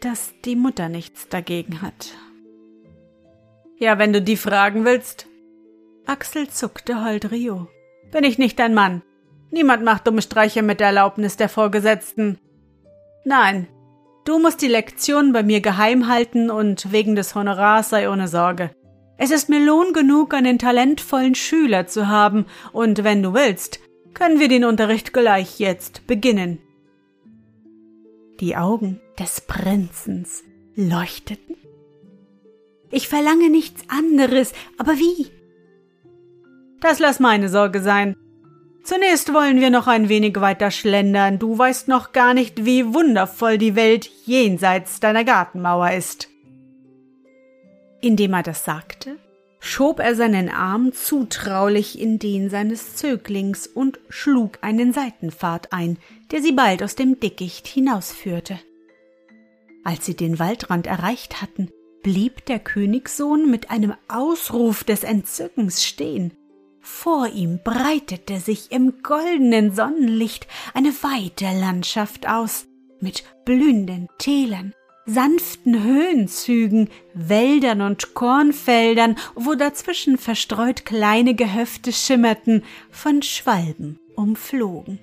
dass 0.00 0.32
die 0.44 0.56
Mutter 0.56 0.88
nichts 0.88 1.28
dagegen 1.28 1.80
hat. 1.80 2.14
Ja, 3.76 3.96
wenn 4.00 4.12
du 4.12 4.20
die 4.20 4.36
fragen 4.36 4.84
willst. 4.84 5.28
Axel 6.04 6.48
zuckte 6.48 7.04
hold 7.04 7.30
Rio. 7.30 7.68
Bin 8.10 8.24
ich 8.24 8.38
nicht 8.38 8.58
dein 8.58 8.74
Mann? 8.74 9.02
Niemand 9.52 9.84
macht 9.84 10.04
dumme 10.04 10.22
Streiche 10.22 10.64
mit 10.64 10.80
der 10.80 10.88
Erlaubnis 10.88 11.36
der 11.36 11.48
Vorgesetzten. 11.48 12.40
Nein, 13.24 13.68
Du 14.28 14.38
musst 14.38 14.60
die 14.60 14.68
Lektion 14.68 15.32
bei 15.32 15.42
mir 15.42 15.62
geheim 15.62 16.06
halten 16.06 16.50
und 16.50 16.92
wegen 16.92 17.16
des 17.16 17.34
Honorars 17.34 17.88
sei 17.88 18.10
ohne 18.10 18.28
Sorge. 18.28 18.70
Es 19.16 19.30
ist 19.30 19.48
mir 19.48 19.58
Lohn 19.58 19.94
genug, 19.94 20.34
einen 20.34 20.58
talentvollen 20.58 21.34
Schüler 21.34 21.86
zu 21.86 22.08
haben, 22.08 22.44
und 22.74 23.04
wenn 23.04 23.22
du 23.22 23.32
willst, 23.32 23.80
können 24.12 24.38
wir 24.38 24.48
den 24.48 24.66
Unterricht 24.66 25.14
gleich 25.14 25.58
jetzt 25.58 26.06
beginnen. 26.06 26.58
Die 28.38 28.54
Augen 28.54 29.00
des 29.18 29.40
Prinzens 29.40 30.44
leuchteten. 30.76 31.56
Ich 32.90 33.08
verlange 33.08 33.48
nichts 33.48 33.84
anderes, 33.88 34.52
aber 34.76 34.98
wie? 34.98 35.28
Das 36.82 36.98
lass 36.98 37.18
meine 37.18 37.48
Sorge 37.48 37.80
sein. 37.80 38.14
Zunächst 38.88 39.34
wollen 39.34 39.60
wir 39.60 39.68
noch 39.68 39.86
ein 39.86 40.08
wenig 40.08 40.40
weiter 40.40 40.70
schlendern. 40.70 41.38
Du 41.38 41.58
weißt 41.58 41.88
noch 41.88 42.12
gar 42.12 42.32
nicht, 42.32 42.64
wie 42.64 42.94
wundervoll 42.94 43.58
die 43.58 43.76
Welt 43.76 44.08
jenseits 44.24 44.98
deiner 44.98 45.24
Gartenmauer 45.24 45.90
ist. 45.90 46.30
Indem 48.00 48.32
er 48.32 48.42
das 48.42 48.64
sagte, 48.64 49.18
schob 49.60 50.00
er 50.00 50.14
seinen 50.14 50.48
Arm 50.48 50.94
zutraulich 50.94 52.00
in 52.00 52.18
den 52.18 52.48
seines 52.48 52.96
Zöglings 52.96 53.66
und 53.66 54.00
schlug 54.08 54.56
einen 54.62 54.94
Seitenpfad 54.94 55.70
ein, 55.70 55.98
der 56.30 56.40
sie 56.40 56.52
bald 56.52 56.82
aus 56.82 56.94
dem 56.94 57.20
Dickicht 57.20 57.66
hinausführte. 57.66 58.58
Als 59.84 60.06
sie 60.06 60.16
den 60.16 60.38
Waldrand 60.38 60.86
erreicht 60.86 61.42
hatten, 61.42 61.70
blieb 62.02 62.46
der 62.46 62.58
Königssohn 62.58 63.50
mit 63.50 63.70
einem 63.70 63.92
Ausruf 64.08 64.82
des 64.82 65.04
Entzückens 65.04 65.84
stehen. 65.84 66.37
Vor 66.90 67.28
ihm 67.28 67.60
breitete 67.62 68.40
sich 68.40 68.72
im 68.72 69.02
goldenen 69.02 69.72
Sonnenlicht 69.72 70.48
eine 70.72 70.90
weite 71.02 71.44
Landschaft 71.60 72.26
aus, 72.26 72.66
mit 72.98 73.22
blühenden 73.44 74.08
Tälern, 74.18 74.72
sanften 75.04 75.84
Höhenzügen, 75.84 76.88
Wäldern 77.14 77.82
und 77.82 78.14
Kornfeldern, 78.14 79.16
wo 79.36 79.54
dazwischen 79.54 80.18
verstreut 80.18 80.86
kleine 80.86 81.34
Gehöfte 81.34 81.92
schimmerten, 81.92 82.64
von 82.90 83.22
Schwalben 83.22 84.00
umflogen. 84.16 84.98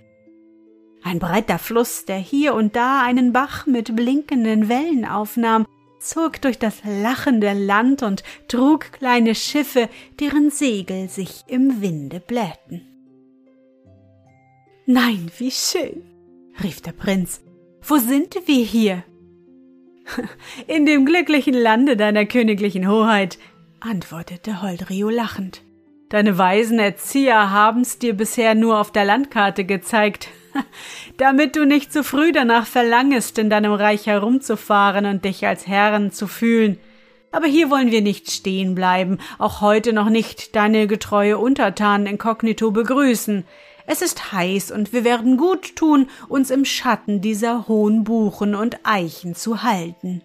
Ein 1.04 1.20
breiter 1.20 1.60
Fluss, 1.60 2.04
der 2.06 2.18
hier 2.18 2.56
und 2.56 2.76
da 2.76 3.04
einen 3.04 3.32
Bach 3.32 3.68
mit 3.68 3.96
blinkenden 3.96 4.70
Wellen 4.70 5.06
aufnahm, 5.06 5.66
zog 6.08 6.42
durch 6.42 6.60
das 6.60 6.82
lachende 6.86 7.54
Land 7.54 8.04
und 8.04 8.24
trug 8.48 8.92
kleine 8.92 9.36
Schiffe, 9.36 9.90
deren 10.20 10.50
Segel 10.50 11.10
sich 11.10 11.44
im 11.48 11.82
Winde 11.82 12.20
blähten. 12.20 12.88
Nein, 14.86 15.32
wie 15.38 15.52
schön, 15.52 16.04
rief 16.64 16.82
der 16.82 16.92
Prinz. 16.92 17.42
Wo 17.82 17.98
sind 17.98 18.36
wir 18.46 18.64
hier? 18.64 19.04
In 20.68 20.86
dem 20.86 21.06
glücklichen 21.06 21.56
Lande 21.56 21.98
deiner 21.98 22.26
königlichen 22.26 22.88
Hoheit, 22.88 23.40
antwortete 23.80 24.62
Holdrio 24.62 25.10
lachend. 25.10 25.64
Deine 26.10 26.38
weisen 26.38 26.78
Erzieher 26.80 27.50
haben's 27.50 27.98
dir 27.98 28.16
bisher 28.16 28.54
nur 28.54 28.80
auf 28.80 28.92
der 28.92 29.06
Landkarte 29.06 29.66
gezeigt, 29.66 30.30
damit 31.18 31.56
du 31.56 31.66
nicht 31.66 31.92
zu 31.92 32.04
früh 32.04 32.32
danach 32.32 32.66
verlangest, 32.66 33.38
in 33.38 33.50
deinem 33.50 33.74
Reich 33.74 34.08
herumzufahren 34.08 35.06
und 35.06 35.26
dich 35.26 35.46
als 35.46 35.68
Herren 35.68 36.12
zu 36.12 36.28
fühlen. 36.28 36.80
Aber 37.32 37.48
hier 37.48 37.70
wollen 37.70 37.92
wir 37.92 38.02
nicht 38.02 38.32
stehen 38.32 38.76
bleiben, 38.76 39.18
auch 39.38 39.62
heute 39.62 39.92
noch 39.92 40.10
nicht 40.10 40.56
deine 40.56 40.88
getreue 40.88 41.38
Untertanen 41.38 42.08
inkognito 42.08 42.72
begrüßen. 42.72 43.44
Es 43.88 44.02
ist 44.02 44.32
heiß 44.32 44.72
und 44.72 44.94
wir 44.94 45.04
werden 45.04 45.38
gut 45.38 45.76
tun, 45.76 46.08
uns 46.28 46.50
im 46.50 46.66
Schatten 46.66 47.22
dieser 47.22 47.68
hohen 47.68 48.04
Buchen 48.04 48.56
und 48.56 48.80
Eichen 48.84 49.36
zu 49.36 49.64
halten. 49.64 50.22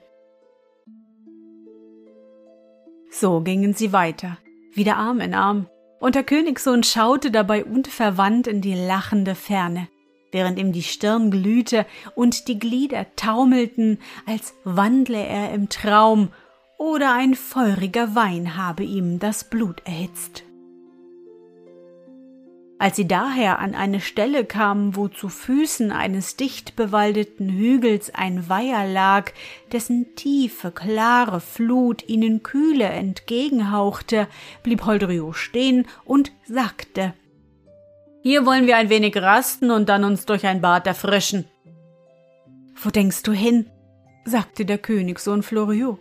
So 3.10 3.40
gingen 3.40 3.74
sie 3.74 3.92
weiter, 3.92 4.38
wieder 4.72 4.96
Arm 4.96 5.20
in 5.20 5.34
Arm, 5.34 5.66
und 5.98 6.14
der 6.14 6.22
Königssohn 6.22 6.84
schaute 6.84 7.30
dabei 7.30 7.64
unverwandt 7.64 8.46
in 8.46 8.62
die 8.62 8.74
lachende 8.74 9.34
Ferne, 9.34 9.88
während 10.32 10.58
ihm 10.58 10.72
die 10.72 10.82
Stirn 10.82 11.30
glühte 11.30 11.86
und 12.14 12.48
die 12.48 12.58
Glieder 12.58 13.06
taumelten, 13.16 13.98
als 14.26 14.54
wandle 14.64 15.24
er 15.24 15.52
im 15.52 15.68
Traum, 15.68 16.28
oder 16.78 17.12
ein 17.12 17.34
feuriger 17.34 18.14
Wein 18.14 18.56
habe 18.56 18.84
ihm 18.84 19.18
das 19.18 19.44
Blut 19.44 19.82
erhitzt. 19.84 20.44
Als 22.80 22.96
sie 22.96 23.06
daher 23.06 23.58
an 23.58 23.74
eine 23.74 24.00
Stelle 24.00 24.46
kamen, 24.46 24.96
wo 24.96 25.08
zu 25.08 25.28
Füßen 25.28 25.92
eines 25.92 26.36
dicht 26.36 26.76
bewaldeten 26.76 27.50
Hügels 27.50 28.14
ein 28.14 28.48
Weiher 28.48 28.90
lag, 28.90 29.32
dessen 29.70 30.14
tiefe, 30.14 30.70
klare 30.70 31.40
Flut 31.40 32.08
ihnen 32.08 32.42
kühle 32.42 32.86
entgegenhauchte, 32.86 34.28
blieb 34.62 34.86
Holdrio 34.86 35.34
stehen 35.34 35.86
und 36.06 36.32
sagte 36.46 37.12
Hier 38.22 38.44
wollen 38.44 38.66
wir 38.66 38.76
ein 38.76 38.90
wenig 38.90 39.16
rasten 39.16 39.70
und 39.70 39.88
dann 39.88 40.04
uns 40.04 40.26
durch 40.26 40.46
ein 40.46 40.60
Bad 40.60 40.86
erfrischen. 40.86 41.46
Wo 42.82 42.90
denkst 42.90 43.22
du 43.22 43.32
hin? 43.32 43.66
sagte 44.24 44.64
der 44.64 44.78
Königssohn 44.78 45.42
Floriot. 45.42 45.98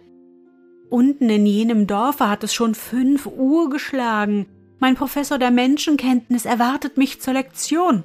Unten 0.89 1.29
in 1.29 1.45
jenem 1.45 1.87
Dorfe 1.87 2.29
hat 2.29 2.43
es 2.43 2.53
schon 2.53 2.75
fünf 2.75 3.25
Uhr 3.25 3.69
geschlagen, 3.69 4.47
mein 4.79 4.95
Professor 4.95 5.37
der 5.37 5.51
Menschenkenntnis 5.51 6.45
erwartet 6.45 6.97
mich 6.97 7.21
zur 7.21 7.33
Lektion. 7.33 8.03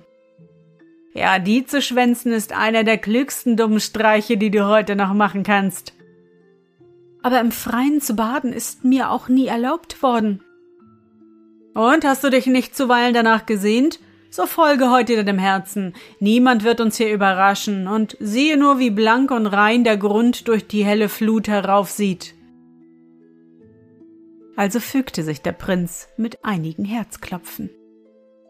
Ja, 1.15 1.39
die 1.39 1.65
zu 1.65 1.81
schwänzen 1.81 2.33
ist 2.33 2.53
einer 2.53 2.83
der 2.83 2.99
klügsten 2.99 3.57
dummen 3.57 3.79
Streiche, 3.79 4.37
die 4.37 4.51
du 4.51 4.67
heute 4.67 4.97
noch 4.97 5.15
machen 5.15 5.45
kannst. 5.45 5.93
Aber 7.23 7.41
im 7.41 7.53
Freien 7.53 8.01
zu 8.01 8.15
baden 8.15 8.53
ist 8.53 8.85
mir 8.85 9.11
auch 9.11 9.29
nie 9.29 9.47
erlaubt 9.47 10.03
worden. 10.03 10.43
Und 11.75 12.05
hast 12.05 12.25
du 12.25 12.31
dich 12.31 12.47
nicht 12.47 12.77
zuweilen 12.77 13.15
danach 13.15 13.47
gesehnt? 13.47 14.01
So 14.37 14.47
folge 14.47 14.91
heute 14.91 15.15
deinem 15.15 15.39
Herzen. 15.39 15.95
Niemand 16.19 16.65
wird 16.65 16.81
uns 16.81 16.97
hier 16.97 17.13
überraschen, 17.13 17.87
und 17.87 18.17
siehe 18.19 18.57
nur, 18.57 18.81
wie 18.81 18.91
blank 18.91 19.31
und 19.31 19.47
rein 19.47 19.85
der 19.85 19.97
Grund 19.97 20.49
durch 20.49 20.67
die 20.67 20.85
helle 20.85 21.09
Flut 21.09 21.47
heraufsieht. 21.47 22.35
Also 24.57 24.81
fügte 24.81 25.23
sich 25.23 25.41
der 25.41 25.53
Prinz 25.53 26.09
mit 26.17 26.45
einigen 26.45 26.85
Herzklopfen. 26.85 27.71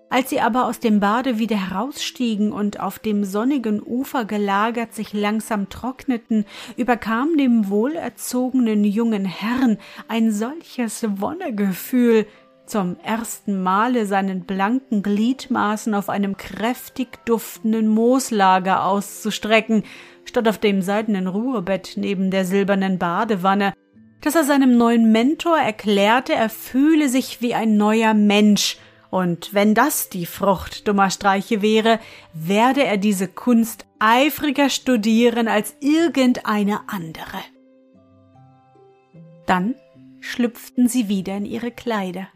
Als 0.08 0.30
sie 0.30 0.40
aber 0.40 0.64
aus 0.68 0.80
dem 0.80 1.00
Bade 1.00 1.38
wieder 1.38 1.68
herausstiegen 1.68 2.52
und 2.52 2.80
auf 2.80 2.98
dem 2.98 3.24
sonnigen 3.24 3.82
Ufer 3.84 4.24
gelagert 4.24 4.94
sich 4.94 5.12
langsam 5.12 5.68
trockneten, 5.68 6.46
überkam 6.78 7.36
dem 7.36 7.68
wohlerzogenen 7.68 8.84
jungen 8.84 9.26
Herrn 9.26 9.76
ein 10.08 10.32
solches 10.32 11.04
Wonnegefühl, 11.20 12.26
zum 12.66 12.96
ersten 13.00 13.62
Male 13.62 14.06
seinen 14.06 14.44
blanken 14.44 15.02
Gliedmaßen 15.02 15.94
auf 15.94 16.08
einem 16.08 16.36
kräftig 16.36 17.24
duftenden 17.26 17.88
Mooslager 17.88 18.84
auszustrecken, 18.84 19.84
statt 20.24 20.48
auf 20.48 20.58
dem 20.58 20.82
seidenen 20.82 21.26
Ruhebett 21.26 21.94
neben 21.96 22.30
der 22.30 22.44
silbernen 22.44 22.98
Badewanne, 22.98 23.74
dass 24.22 24.34
er 24.34 24.44
seinem 24.44 24.78
neuen 24.78 25.12
Mentor 25.12 25.58
erklärte, 25.58 26.32
er 26.32 26.48
fühle 26.48 27.08
sich 27.08 27.42
wie 27.42 27.54
ein 27.54 27.76
neuer 27.76 28.14
Mensch, 28.14 28.78
und 29.10 29.54
wenn 29.54 29.74
das 29.74 30.08
die 30.08 30.26
Frucht 30.26 30.88
dummer 30.88 31.08
Streiche 31.08 31.62
wäre, 31.62 32.00
werde 32.32 32.82
er 32.82 32.96
diese 32.96 33.28
Kunst 33.28 33.86
eifriger 34.00 34.70
studieren 34.70 35.46
als 35.46 35.76
irgendeine 35.78 36.80
andere. 36.88 37.38
Dann 39.46 39.76
schlüpften 40.18 40.88
sie 40.88 41.08
wieder 41.08 41.36
in 41.36 41.44
ihre 41.44 41.70
Kleider. 41.70 42.26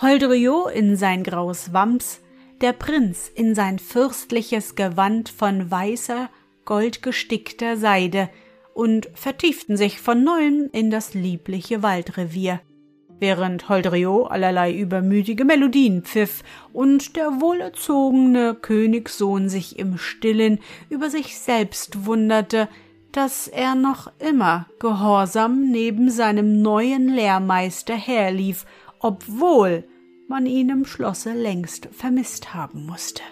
Holdriot 0.00 0.70
in 0.72 0.94
sein 0.94 1.24
graues 1.24 1.72
Wams, 1.72 2.20
der 2.60 2.72
Prinz 2.72 3.28
in 3.34 3.56
sein 3.56 3.80
fürstliches 3.80 4.76
Gewand 4.76 5.28
von 5.28 5.72
weißer, 5.72 6.30
goldgestickter 6.64 7.76
Seide, 7.76 8.28
und 8.74 9.08
vertieften 9.14 9.76
sich 9.76 10.00
von 10.00 10.22
neuem 10.22 10.68
in 10.70 10.92
das 10.92 11.14
liebliche 11.14 11.82
Waldrevier, 11.82 12.60
während 13.18 13.68
Holdrio 13.68 14.26
allerlei 14.26 14.72
übermütige 14.72 15.44
Melodien 15.44 16.02
pfiff 16.04 16.44
und 16.72 17.16
der 17.16 17.40
wohlerzogene 17.40 18.54
Königssohn 18.54 19.48
sich 19.48 19.80
im 19.80 19.98
stillen 19.98 20.60
über 20.90 21.10
sich 21.10 21.40
selbst 21.40 22.06
wunderte, 22.06 22.68
dass 23.10 23.48
er 23.48 23.74
noch 23.74 24.12
immer 24.20 24.66
gehorsam 24.78 25.72
neben 25.72 26.08
seinem 26.08 26.62
neuen 26.62 27.08
Lehrmeister 27.08 27.96
herlief, 27.96 28.64
obwohl 29.00 29.84
man 30.28 30.46
ihn 30.46 30.68
im 30.68 30.84
Schlosse 30.84 31.32
längst 31.32 31.88
vermisst 31.92 32.54
haben 32.54 32.86
musste. 32.86 33.22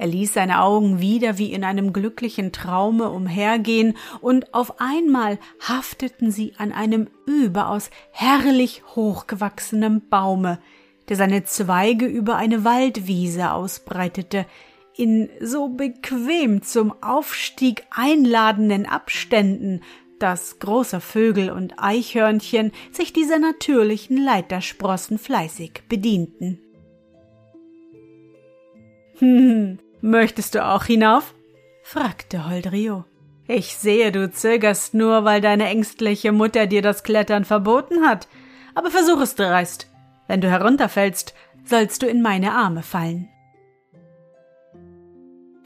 Er 0.00 0.06
ließ 0.06 0.32
seine 0.32 0.62
Augen 0.62 1.00
wieder 1.00 1.38
wie 1.38 1.52
in 1.52 1.64
einem 1.64 1.92
glücklichen 1.92 2.52
Traume 2.52 3.10
umhergehen, 3.10 3.96
und 4.20 4.54
auf 4.54 4.80
einmal 4.80 5.38
hafteten 5.60 6.30
sie 6.30 6.54
an 6.56 6.72
einem 6.72 7.08
überaus 7.26 7.90
herrlich 8.12 8.82
hochgewachsenen 8.94 10.08
Baume, 10.08 10.60
der 11.08 11.16
seine 11.16 11.42
Zweige 11.44 12.06
über 12.06 12.36
eine 12.36 12.64
Waldwiese 12.64 13.50
ausbreitete, 13.50 14.46
in 14.96 15.28
so 15.40 15.68
bequem 15.68 16.62
zum 16.62 17.02
Aufstieg 17.02 17.84
einladenden 17.90 18.86
Abständen, 18.86 19.80
dass 20.18 20.58
große 20.58 21.00
Vögel 21.00 21.50
und 21.50 21.74
Eichhörnchen 21.78 22.72
sich 22.92 23.12
dieser 23.12 23.38
natürlichen 23.38 24.16
Leitersprossen 24.22 25.18
fleißig 25.18 25.82
bedienten. 25.88 26.60
Hm, 29.18 29.78
Möchtest 30.00 30.54
du 30.54 30.64
auch 30.64 30.84
hinauf? 30.84 31.34
fragte 31.82 32.48
Holdrio. 32.48 33.04
Ich 33.48 33.76
sehe, 33.76 34.12
du 34.12 34.30
zögerst 34.30 34.94
nur, 34.94 35.24
weil 35.24 35.40
deine 35.40 35.66
ängstliche 35.68 36.32
Mutter 36.32 36.66
dir 36.66 36.82
das 36.82 37.02
Klettern 37.02 37.44
verboten 37.44 38.06
hat. 38.06 38.28
Aber 38.74 38.90
versuch 38.90 39.20
es 39.20 39.34
dreist. 39.34 39.90
Wenn 40.28 40.40
du 40.40 40.50
herunterfällst, 40.50 41.34
sollst 41.64 42.02
du 42.02 42.06
in 42.06 42.22
meine 42.22 42.52
Arme 42.52 42.82
fallen. 42.82 43.28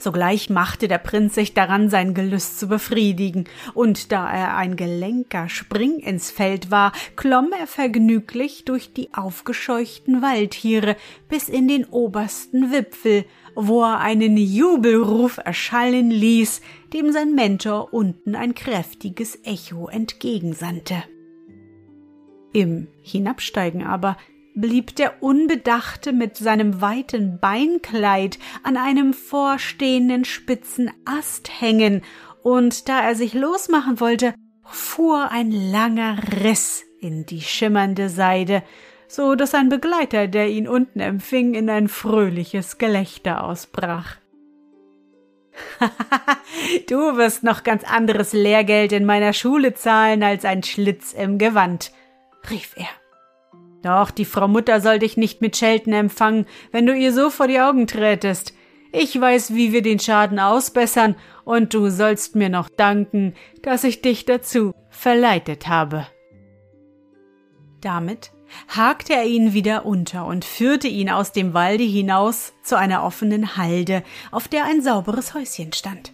Sogleich 0.03 0.51
machte 0.51 0.89
der 0.89 0.99
Prinz 0.99 1.35
sich 1.35 1.55
daran, 1.55 1.91
sein 1.91 2.15
Gelüst 2.15 2.59
zu 2.59 2.69
befriedigen, 2.69 3.45
und 3.75 4.13
da 4.13 4.31
er 4.31 4.57
ein 4.57 4.77
gelenker 4.77 5.49
Spring 5.49 5.99
ins 5.99 6.31
Feld 6.31 6.71
war, 6.71 6.93
klomm 7.17 7.51
er 7.59 7.67
vergnüglich 7.67 8.65
durch 8.65 8.93
die 8.93 9.15
aufgescheuchten 9.15 10.23
Waldtiere 10.23 10.97
bis 11.29 11.49
in 11.49 11.69
den 11.69 11.85
obersten 11.85 12.73
Wipfel 12.73 13.25
wo 13.55 13.83
er 13.83 14.01
einen 14.01 14.37
Jubelruf 14.37 15.39
erschallen 15.39 16.11
ließ, 16.11 16.61
dem 16.93 17.13
sein 17.13 17.35
Mentor 17.35 17.93
unten 17.93 18.35
ein 18.35 18.55
kräftiges 18.55 19.39
Echo 19.45 19.89
entgegensandte. 19.89 21.05
Im 22.53 22.89
Hinabsteigen 23.03 23.83
aber 23.83 24.17
blieb 24.55 24.97
der 24.97 25.23
Unbedachte 25.23 26.13
mit 26.13 26.37
seinem 26.37 26.81
weiten 26.81 27.39
Beinkleid 27.41 28.39
an 28.63 28.77
einem 28.77 29.15
vorstehenden 29.15 30.25
spitzen 30.25 30.91
Ast 31.05 31.61
hängen 31.61 32.03
und 32.43 32.89
da 32.89 33.01
er 33.01 33.15
sich 33.15 33.35
losmachen 33.35 34.01
wollte, 34.01 34.35
fuhr 34.65 35.31
ein 35.31 35.51
langer 35.51 36.19
Riss 36.43 36.85
in 37.01 37.27
die 37.27 37.41
schimmernde 37.41 38.09
Seide, 38.09 38.63
so 39.09 39.35
dass 39.35 39.55
ein 39.55 39.69
Begleiter, 39.69 40.29
der 40.29 40.49
ihn 40.49 40.67
unten 40.67 41.01
empfing, 41.01 41.55
in 41.55 41.69
ein 41.69 41.89
fröhliches 41.89 42.79
Gelächter 42.79 43.45
ausbrach. 43.45 44.17
du 46.89 47.17
wirst 47.17 47.43
noch 47.43 47.63
ganz 47.63 47.85
anderes 47.85 48.33
Lehrgeld 48.33 48.93
in 48.93 49.05
meiner 49.05 49.33
Schule 49.33 49.75
zahlen 49.75 50.23
als 50.23 50.45
ein 50.45 50.63
Schlitz 50.63 51.13
im 51.13 51.39
Gewand, 51.39 51.93
rief 52.51 52.75
er. 52.77 53.02
Doch 53.83 54.11
die 54.11 54.25
Frau 54.25 54.49
Mutter 54.49 54.81
soll 54.81 54.99
dich 54.99 55.17
nicht 55.17 55.41
mit 55.41 55.57
Schelten 55.57 55.93
empfangen, 55.93 56.47
wenn 56.71 56.87
du 56.87 56.95
ihr 56.95 57.13
so 57.13 57.31
vor 57.31 57.49
die 57.49 57.61
Augen 57.61 57.87
trätest. 57.87 58.55
Ich 58.93 59.19
weiß, 59.19 59.55
wie 59.55 59.73
wir 59.73 59.83
den 59.83 59.99
Schaden 59.99 60.39
ausbessern, 60.39 61.17
und 61.45 61.75
du 61.75 61.91
sollst 61.91 62.37
mir 62.37 62.49
noch 62.49 62.69
danken, 62.69 63.35
dass 63.63 63.85
ich 63.85 64.03
dich 64.03 64.27
dazu 64.27 64.73
verleitet 64.91 65.67
habe. 65.67 66.07
Damit 67.81 68.33
hakte 68.69 69.15
er 69.15 69.25
ihn 69.25 69.55
wieder 69.55 69.87
unter 69.87 70.27
und 70.27 70.45
führte 70.45 70.87
ihn 70.87 71.11
aus 71.11 71.33
dem 71.33 71.55
Walde 71.55 71.85
hinaus 71.85 72.53
zu 72.63 72.77
einer 72.77 73.03
offenen 73.03 73.57
Halde, 73.57 74.05
auf 74.31 74.47
der 74.47 74.67
ein 74.67 74.83
sauberes 74.83 75.35
Häuschen 75.35 75.73
stand. 75.73 76.13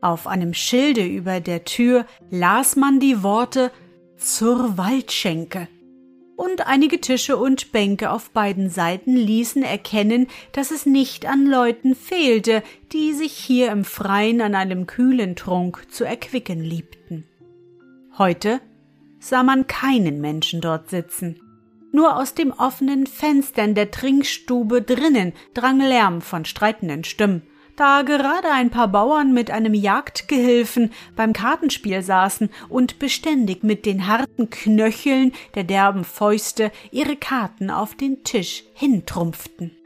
Auf 0.00 0.26
einem 0.26 0.54
Schilde 0.54 1.04
über 1.04 1.40
der 1.40 1.64
Tür 1.64 2.06
las 2.30 2.74
man 2.76 2.98
die 2.98 3.22
Worte 3.22 3.70
zur 4.16 4.78
Waldschenke. 4.78 5.68
Und 6.40 6.66
einige 6.66 7.02
Tische 7.02 7.36
und 7.36 7.70
Bänke 7.70 8.10
auf 8.10 8.30
beiden 8.30 8.70
Seiten 8.70 9.14
ließen 9.14 9.62
erkennen, 9.62 10.26
dass 10.52 10.70
es 10.70 10.86
nicht 10.86 11.26
an 11.26 11.44
Leuten 11.44 11.94
fehlte, 11.94 12.62
die 12.92 13.12
sich 13.12 13.32
hier 13.34 13.70
im 13.70 13.84
Freien 13.84 14.40
an 14.40 14.54
einem 14.54 14.86
kühlen 14.86 15.36
Trunk 15.36 15.84
zu 15.90 16.04
erquicken 16.04 16.64
liebten. 16.64 17.24
Heute 18.16 18.62
sah 19.18 19.42
man 19.42 19.66
keinen 19.66 20.22
Menschen 20.22 20.62
dort 20.62 20.88
sitzen. 20.88 21.42
Nur 21.92 22.16
aus 22.16 22.32
dem 22.32 22.52
offenen 22.52 23.06
Fenstern 23.06 23.74
der 23.74 23.90
Trinkstube 23.90 24.80
drinnen 24.80 25.34
drang 25.52 25.78
Lärm 25.78 26.22
von 26.22 26.46
streitenden 26.46 27.04
Stimmen, 27.04 27.42
da 27.76 28.02
gerade 28.02 28.50
ein 28.50 28.70
paar 28.70 28.88
Bauern 28.88 29.32
mit 29.32 29.50
einem 29.50 29.74
Jagdgehilfen 29.74 30.92
beim 31.16 31.32
Kartenspiel 31.32 32.02
saßen 32.02 32.50
und 32.68 32.98
beständig 32.98 33.62
mit 33.62 33.86
den 33.86 34.06
harten 34.06 34.50
Knöcheln 34.50 35.32
der 35.54 35.64
derben 35.64 36.04
Fäuste 36.04 36.70
ihre 36.90 37.16
Karten 37.16 37.70
auf 37.70 37.94
den 37.94 38.24
Tisch 38.24 38.64
hintrumpften. 38.74 39.76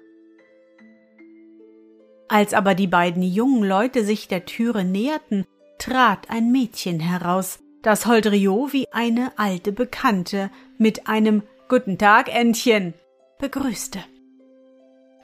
Als 2.28 2.54
aber 2.54 2.74
die 2.74 2.86
beiden 2.86 3.22
jungen 3.22 3.62
Leute 3.62 4.04
sich 4.04 4.28
der 4.28 4.44
Türe 4.44 4.84
näherten, 4.84 5.46
trat 5.78 6.30
ein 6.30 6.50
Mädchen 6.50 7.00
heraus, 7.00 7.58
das 7.82 8.06
Holdrio 8.06 8.68
wie 8.72 8.88
eine 8.92 9.32
alte 9.36 9.72
Bekannte 9.72 10.50
mit 10.78 11.06
einem 11.06 11.42
Guten 11.68 11.98
Tag, 11.98 12.34
Entchen, 12.34 12.94
begrüßte. 13.38 14.00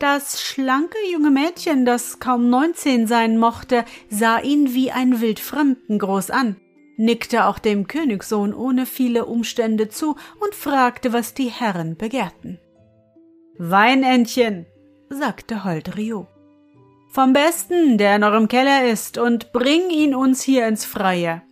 Das 0.01 0.41
schlanke 0.41 0.97
junge 1.13 1.31
Mädchen, 1.31 1.85
das 1.85 2.21
kaum 2.21 2.49
neunzehn 2.49 3.07
sein 3.07 3.37
mochte, 3.37 3.85
sah 4.09 4.39
ihn 4.41 4.73
wie 4.73 4.91
ein 4.91 5.21
Wildfremden 5.21 5.99
groß 5.99 6.31
an, 6.31 6.57
nickte 6.97 7.45
auch 7.45 7.59
dem 7.59 7.87
Königssohn 7.87 8.55
ohne 8.55 8.87
viele 8.87 9.27
Umstände 9.27 9.91
zu 9.91 10.17
und 10.41 10.55
fragte, 10.55 11.13
was 11.13 11.35
die 11.35 11.51
Herren 11.51 11.99
begehrten. 11.99 12.59
Wein, 13.59 14.03
Entchen, 14.03 14.65
sagte 15.11 15.65
Holdrio. 15.65 16.27
Vom 17.11 17.35
Besten, 17.35 17.99
der 17.99 18.19
noch 18.19 18.33
im 18.33 18.49
Keller 18.49 18.89
ist, 18.89 19.19
und 19.19 19.53
bring 19.53 19.91
ihn 19.91 20.15
uns 20.15 20.43
hier 20.43 20.67
ins 20.67 20.87
Freie. 20.87 21.43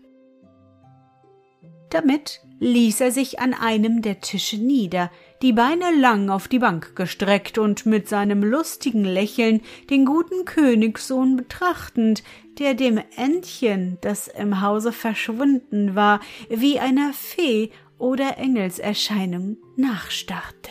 Damit 1.90 2.40
ließ 2.60 3.02
er 3.02 3.12
sich 3.12 3.40
an 3.40 3.52
einem 3.52 4.00
der 4.00 4.20
Tische 4.22 4.56
nieder, 4.56 5.10
die 5.42 5.52
Beine 5.52 5.94
lang 5.98 6.30
auf 6.30 6.48
die 6.48 6.58
Bank 6.58 6.96
gestreckt 6.96 7.58
und 7.58 7.86
mit 7.86 8.08
seinem 8.08 8.42
lustigen 8.42 9.04
Lächeln 9.04 9.60
den 9.88 10.04
guten 10.04 10.44
Königssohn 10.44 11.36
betrachtend, 11.36 12.22
der 12.58 12.74
dem 12.74 13.00
Entchen, 13.16 13.98
das 14.00 14.28
im 14.28 14.60
Hause 14.60 14.92
verschwunden 14.92 15.94
war, 15.94 16.20
wie 16.48 16.80
einer 16.80 17.12
Fee 17.12 17.70
oder 17.98 18.38
Engelserscheinung 18.38 19.58
nachstarrte. 19.76 20.70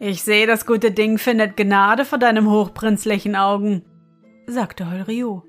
Ich 0.00 0.22
sehe, 0.22 0.46
das 0.46 0.64
gute 0.64 0.92
Ding 0.92 1.18
findet 1.18 1.56
Gnade 1.56 2.04
vor 2.04 2.18
deinem 2.18 2.48
hochprinzlichen 2.48 3.34
Augen, 3.34 3.82
sagte 4.46 4.88
Holriot. 4.90 5.47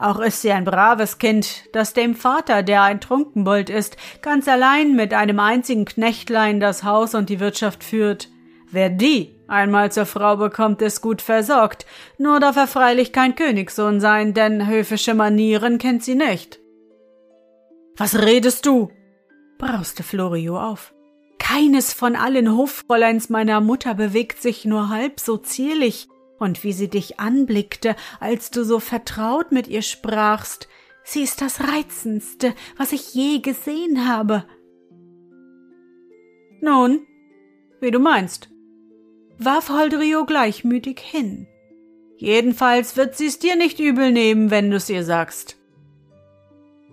Auch 0.00 0.18
ist 0.18 0.40
sie 0.40 0.50
ein 0.50 0.64
braves 0.64 1.18
Kind, 1.18 1.64
das 1.74 1.92
dem 1.92 2.14
Vater, 2.14 2.62
der 2.62 2.82
ein 2.82 3.02
Trunkenbold 3.02 3.68
ist, 3.68 3.98
ganz 4.22 4.48
allein 4.48 4.96
mit 4.96 5.12
einem 5.12 5.38
einzigen 5.38 5.84
Knechtlein 5.84 6.58
das 6.58 6.84
Haus 6.84 7.14
und 7.14 7.28
die 7.28 7.38
Wirtschaft 7.38 7.84
führt. 7.84 8.30
Wer 8.70 8.88
die 8.88 9.36
einmal 9.46 9.92
zur 9.92 10.06
Frau 10.06 10.38
bekommt, 10.38 10.80
ist 10.80 11.02
gut 11.02 11.20
versorgt, 11.20 11.84
nur 12.16 12.40
darf 12.40 12.56
er 12.56 12.66
freilich 12.66 13.12
kein 13.12 13.34
Königssohn 13.34 14.00
sein, 14.00 14.32
denn 14.32 14.66
höfische 14.66 15.12
Manieren 15.12 15.76
kennt 15.76 16.02
sie 16.02 16.14
nicht. 16.14 16.60
Was 17.98 18.22
redest 18.22 18.64
du? 18.64 18.90
brauste 19.58 20.02
Florio 20.02 20.58
auf. 20.58 20.94
Keines 21.38 21.92
von 21.92 22.16
allen 22.16 22.56
Hoffräuleins 22.56 23.28
meiner 23.28 23.60
Mutter 23.60 23.92
bewegt 23.92 24.40
sich 24.40 24.64
nur 24.64 24.88
halb 24.88 25.20
so 25.20 25.36
zierlich, 25.36 26.08
und 26.40 26.64
wie 26.64 26.72
sie 26.72 26.88
dich 26.88 27.20
anblickte, 27.20 27.94
als 28.18 28.50
du 28.50 28.64
so 28.64 28.80
vertraut 28.80 29.52
mit 29.52 29.68
ihr 29.68 29.82
sprachst. 29.82 30.68
Sie 31.04 31.22
ist 31.22 31.40
das 31.40 31.60
Reizendste, 31.60 32.54
was 32.76 32.92
ich 32.92 33.14
je 33.14 33.38
gesehen 33.38 34.08
habe. 34.08 34.44
Nun, 36.60 37.06
wie 37.80 37.90
du 37.90 38.00
meinst, 38.00 38.50
warf 39.38 39.68
Holdrio 39.68 40.26
gleichmütig 40.26 40.98
hin. 40.98 41.46
Jedenfalls 42.16 42.96
wird 42.96 43.16
sie's 43.16 43.38
dir 43.38 43.56
nicht 43.56 43.78
übel 43.78 44.10
nehmen, 44.12 44.50
wenn 44.50 44.70
du's 44.70 44.90
ihr 44.90 45.04
sagst. 45.04 45.56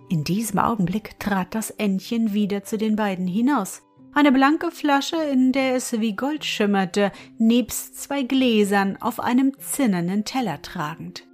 In 0.08 0.24
diesem 0.24 0.58
Augenblick 0.58 1.18
trat 1.20 1.54
das 1.54 1.70
Entchen 1.70 2.32
wieder 2.32 2.64
zu 2.64 2.78
den 2.78 2.96
beiden 2.96 3.26
hinaus 3.26 3.82
eine 4.18 4.32
blanke 4.32 4.72
Flasche, 4.72 5.14
in 5.14 5.52
der 5.52 5.76
es 5.76 6.00
wie 6.00 6.16
Gold 6.16 6.44
schimmerte, 6.44 7.12
nebst 7.38 8.02
zwei 8.02 8.24
Gläsern 8.24 8.96
auf 9.00 9.20
einem 9.20 9.56
zinnernen 9.60 10.24
Teller 10.24 10.60
tragend. 10.60 11.24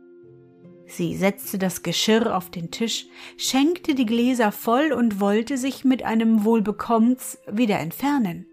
Sie 0.87 1.17
setzte 1.17 1.57
das 1.59 1.83
Geschirr 1.83 2.37
auf 2.37 2.51
den 2.51 2.71
Tisch, 2.71 3.07
schenkte 3.39 3.95
die 3.95 4.05
Gläser 4.05 4.53
voll 4.53 4.93
und 4.93 5.19
wollte 5.19 5.57
sich 5.57 5.87
mit 5.87 6.03
einem 6.03 6.45
Wohlbekommens 6.45 7.39
wieder 7.51 7.79
entfernen. 7.79 8.45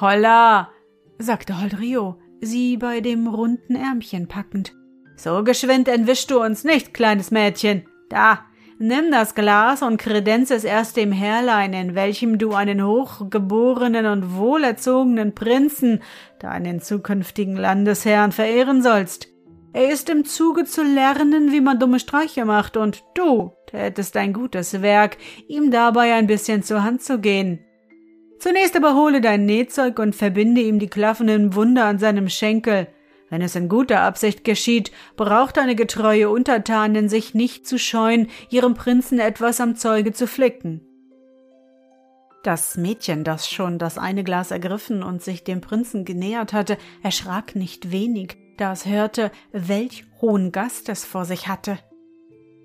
Holla, 0.00 0.70
sagte 1.18 1.60
Holdrio, 1.60 2.20
sie 2.40 2.76
bei 2.76 3.00
dem 3.00 3.26
runden 3.26 3.74
Ärmchen 3.74 4.28
packend. 4.28 4.76
So 5.16 5.42
geschwind 5.42 5.88
entwischst 5.88 6.30
du 6.30 6.40
uns 6.40 6.62
nicht, 6.62 6.94
kleines 6.94 7.32
Mädchen. 7.32 7.88
Da, 8.10 8.44
Nimm 8.78 9.10
das 9.10 9.34
Glas 9.34 9.80
und 9.80 9.96
kredenz 9.96 10.50
es 10.50 10.62
erst 10.62 10.98
dem 10.98 11.10
Herrlein, 11.10 11.72
in 11.72 11.94
welchem 11.94 12.36
du 12.36 12.52
einen 12.52 12.84
hochgeborenen 12.84 14.04
und 14.04 14.36
wohlerzogenen 14.36 15.34
Prinzen, 15.34 16.02
deinen 16.40 16.82
zukünftigen 16.82 17.56
Landesherrn, 17.56 18.32
verehren 18.32 18.82
sollst. 18.82 19.28
Er 19.72 19.90
ist 19.90 20.10
im 20.10 20.26
Zuge 20.26 20.64
zu 20.64 20.82
lernen, 20.82 21.52
wie 21.52 21.62
man 21.62 21.78
dumme 21.78 21.98
Streiche 21.98 22.44
macht, 22.44 22.76
und 22.76 23.02
du 23.14 23.52
tätest 23.66 24.14
ein 24.18 24.34
gutes 24.34 24.82
Werk, 24.82 25.16
ihm 25.48 25.70
dabei 25.70 26.12
ein 26.12 26.26
bisschen 26.26 26.62
zur 26.62 26.82
Hand 26.84 27.02
zu 27.02 27.18
gehen. 27.18 27.60
Zunächst 28.38 28.76
aber 28.76 28.94
hole 28.94 29.22
dein 29.22 29.46
Nähzeug 29.46 29.98
und 29.98 30.14
verbinde 30.14 30.60
ihm 30.60 30.78
die 30.78 30.88
klaffenden 30.88 31.54
Wunder 31.54 31.86
an 31.86 31.98
seinem 31.98 32.28
Schenkel. 32.28 32.88
Wenn 33.28 33.42
es 33.42 33.56
in 33.56 33.68
guter 33.68 34.02
Absicht 34.02 34.44
geschieht, 34.44 34.92
braucht 35.16 35.58
eine 35.58 35.74
getreue 35.74 36.30
Untertanin 36.30 37.08
sich 37.08 37.34
nicht 37.34 37.66
zu 37.66 37.78
scheuen, 37.78 38.28
ihrem 38.50 38.74
Prinzen 38.74 39.18
etwas 39.18 39.60
am 39.60 39.74
Zeuge 39.74 40.12
zu 40.12 40.26
flicken. 40.26 40.82
Das 42.44 42.76
Mädchen, 42.76 43.24
das 43.24 43.50
schon 43.50 43.78
das 43.78 43.98
eine 43.98 44.22
Glas 44.22 44.52
ergriffen 44.52 45.02
und 45.02 45.20
sich 45.22 45.42
dem 45.42 45.60
Prinzen 45.60 46.04
genähert 46.04 46.52
hatte, 46.52 46.78
erschrak 47.02 47.56
nicht 47.56 47.90
wenig, 47.90 48.36
da 48.56 48.72
es 48.72 48.86
hörte, 48.86 49.32
welch 49.50 50.04
hohen 50.20 50.52
Gast 50.52 50.88
es 50.88 51.04
vor 51.04 51.24
sich 51.24 51.48
hatte. 51.48 51.78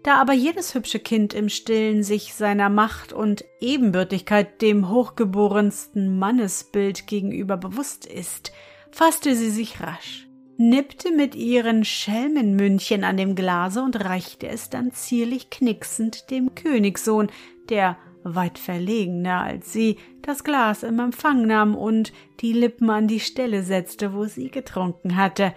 Da 0.04 0.22
aber 0.22 0.34
jedes 0.34 0.76
hübsche 0.76 1.00
Kind 1.00 1.34
im 1.34 1.50
Stillen 1.50 2.04
sich 2.04 2.36
seiner 2.36 2.70
Macht 2.70 3.14
und 3.14 3.44
Ebenbürtigkeit 3.60 4.62
dem 4.62 4.90
hochgeborensten 4.90 6.18
Mannesbild 6.18 7.08
gegenüber 7.08 7.58
bewusst 7.58 8.06
ist, 8.06 8.52
fasste 8.92 9.36
sie 9.36 9.50
sich 9.50 9.82
rasch 9.82 10.28
nippte 10.58 11.12
mit 11.12 11.36
ihren 11.36 11.84
Schelmenmündchen 11.86 13.04
an 13.04 13.18
dem 13.18 13.36
Glase 13.36 13.82
und 13.82 14.04
reichte 14.04 14.48
es 14.48 14.70
dann 14.70 14.92
zierlich 14.92 15.50
knicksend 15.50 16.30
dem 16.30 16.56
Königssohn, 16.56 17.30
der 17.70 17.98
weit 18.24 18.60
verlegener 18.60 19.42
als 19.42 19.74
sie 19.74 19.98
das 20.22 20.44
Glas 20.44 20.84
im 20.84 21.00
Empfang 21.00 21.48
nahm 21.48 21.76
und 21.76 22.14
die 22.40 22.54
Lippen 22.54 22.90
an 22.90 23.08
die 23.08 23.20
Stelle 23.20 23.64
setzte, 23.64 24.14
wo 24.14 24.26
sie 24.26 24.50
getrunken 24.50 25.16
hatte. 25.16 25.54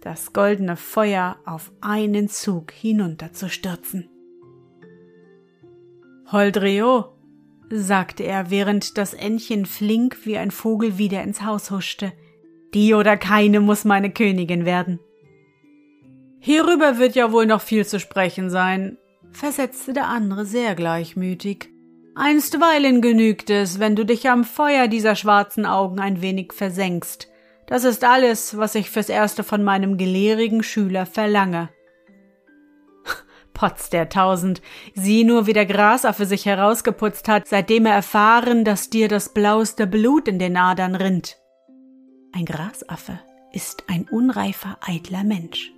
das 0.00 0.32
goldene 0.32 0.76
Feuer 0.76 1.38
auf 1.44 1.72
einen 1.80 2.28
Zug 2.28 2.70
hinunterzustürzen. 2.70 4.08
Holdrio, 6.30 7.16
sagte 7.68 8.22
er, 8.22 8.48
während 8.50 8.96
das 8.96 9.12
Entchen 9.12 9.66
flink 9.66 10.18
wie 10.24 10.38
ein 10.38 10.50
Vogel 10.50 10.98
wieder 10.98 11.22
ins 11.22 11.42
Haus 11.42 11.70
huschte, 11.70 12.12
die 12.74 12.94
oder 12.94 13.16
keine 13.16 13.60
muss 13.60 13.84
meine 13.84 14.10
Königin 14.10 14.64
werden. 14.64 15.00
Hierüber 16.40 16.98
wird 16.98 17.14
ja 17.14 17.32
wohl 17.32 17.46
noch 17.46 17.60
viel 17.60 17.84
zu 17.84 17.98
sprechen 17.98 18.50
sein, 18.50 18.98
versetzte 19.32 19.92
der 19.92 20.06
andere 20.06 20.44
sehr 20.44 20.74
gleichmütig. 20.74 21.70
Einstweilen 22.14 23.00
genügt 23.00 23.50
es, 23.50 23.78
wenn 23.78 23.94
du 23.94 24.04
dich 24.04 24.28
am 24.28 24.44
Feuer 24.44 24.88
dieser 24.88 25.14
schwarzen 25.14 25.66
Augen 25.66 26.00
ein 26.00 26.20
wenig 26.20 26.52
versenkst. 26.52 27.28
Das 27.66 27.84
ist 27.84 28.02
alles, 28.02 28.56
was 28.56 28.74
ich 28.74 28.90
fürs 28.90 29.08
Erste 29.08 29.44
von 29.44 29.62
meinem 29.62 29.98
gelehrigen 29.98 30.62
Schüler 30.62 31.06
verlange. 31.06 31.68
Potz 33.54 33.90
der 33.90 34.08
Tausend, 34.08 34.62
sieh 34.94 35.22
nur, 35.22 35.46
wie 35.46 35.52
der 35.52 35.66
Grasaffe 35.66 36.24
sich 36.24 36.46
herausgeputzt 36.46 37.28
hat, 37.28 37.46
seitdem 37.46 37.86
er 37.86 37.94
erfahren, 37.94 38.64
dass 38.64 38.90
dir 38.90 39.08
das 39.08 39.32
blauste 39.32 39.86
Blut 39.86 40.28
in 40.28 40.38
den 40.38 40.56
Adern 40.56 40.94
rinnt. 40.94 41.36
Ein 42.32 42.44
Grasaffe 42.44 43.18
ist 43.52 43.84
ein 43.88 44.06
unreifer, 44.08 44.78
eitler 44.82 45.24
Mensch. 45.24 45.72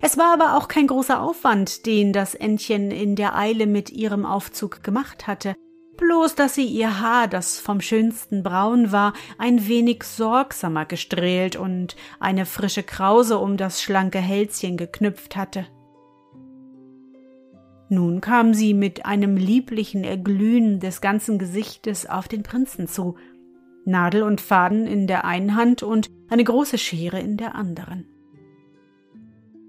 Es 0.00 0.18
war 0.18 0.34
aber 0.34 0.56
auch 0.56 0.68
kein 0.68 0.86
großer 0.86 1.20
Aufwand, 1.22 1.86
den 1.86 2.12
das 2.12 2.34
Entchen 2.34 2.90
in 2.90 3.16
der 3.16 3.36
Eile 3.36 3.66
mit 3.66 3.90
ihrem 3.90 4.26
Aufzug 4.26 4.82
gemacht 4.82 5.26
hatte, 5.26 5.54
bloß 5.96 6.34
dass 6.34 6.54
sie 6.54 6.66
ihr 6.66 7.00
Haar, 7.00 7.26
das 7.26 7.58
vom 7.58 7.80
schönsten 7.80 8.42
Braun 8.42 8.92
war, 8.92 9.14
ein 9.38 9.66
wenig 9.66 10.04
sorgsamer 10.04 10.84
gestrählt 10.84 11.56
und 11.56 11.96
eine 12.20 12.46
frische 12.46 12.82
Krause 12.82 13.38
um 13.38 13.56
das 13.56 13.82
schlanke 13.82 14.18
Hälschen 14.18 14.76
geknüpft 14.76 15.36
hatte. 15.36 15.66
Nun 17.88 18.20
kam 18.20 18.54
sie 18.54 18.74
mit 18.74 19.06
einem 19.06 19.36
lieblichen 19.36 20.04
Erglühen 20.04 20.80
des 20.80 21.00
ganzen 21.00 21.38
Gesichtes 21.38 22.06
auf 22.06 22.28
den 22.28 22.42
Prinzen 22.42 22.88
zu, 22.88 23.16
Nadel 23.84 24.22
und 24.22 24.40
Faden 24.40 24.86
in 24.86 25.06
der 25.06 25.24
einen 25.24 25.56
Hand 25.56 25.82
und 25.82 26.10
eine 26.28 26.44
große 26.44 26.78
Schere 26.78 27.20
in 27.20 27.36
der 27.36 27.54
anderen. 27.54 28.06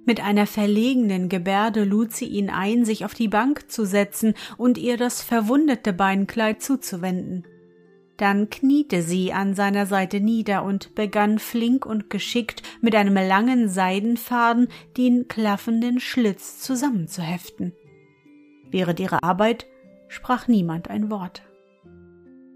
Mit 0.05 0.23
einer 0.23 0.45
verlegenen 0.45 1.29
Gebärde 1.29 1.83
lud 1.83 2.11
sie 2.11 2.27
ihn 2.27 2.51
ein, 2.51 2.85
sich 2.85 3.05
auf 3.05 3.15
die 3.15 3.27
Bank 3.27 3.71
zu 3.71 3.85
setzen 3.85 4.35
und 4.55 4.77
ihr 4.77 4.97
das 4.97 5.21
verwundete 5.21 5.93
Beinkleid 5.93 6.61
zuzuwenden. 6.61 7.45
Dann 8.17 8.49
kniete 8.49 9.01
sie 9.01 9.33
an 9.33 9.55
seiner 9.55 9.87
Seite 9.87 10.21
nieder 10.21 10.63
und 10.63 10.95
begann 10.95 11.39
flink 11.39 11.85
und 11.85 12.09
geschickt 12.09 12.61
mit 12.81 12.95
einem 12.95 13.15
langen 13.15 13.67
Seidenfaden 13.67 14.69
den 14.95 15.27
klaffenden 15.27 15.99
Schlitz 15.99 16.59
zusammenzuheften. 16.61 17.73
Während 18.69 18.99
ihrer 18.99 19.23
Arbeit 19.23 19.65
sprach 20.07 20.47
niemand 20.47 20.89
ein 20.89 21.09
Wort. 21.09 21.44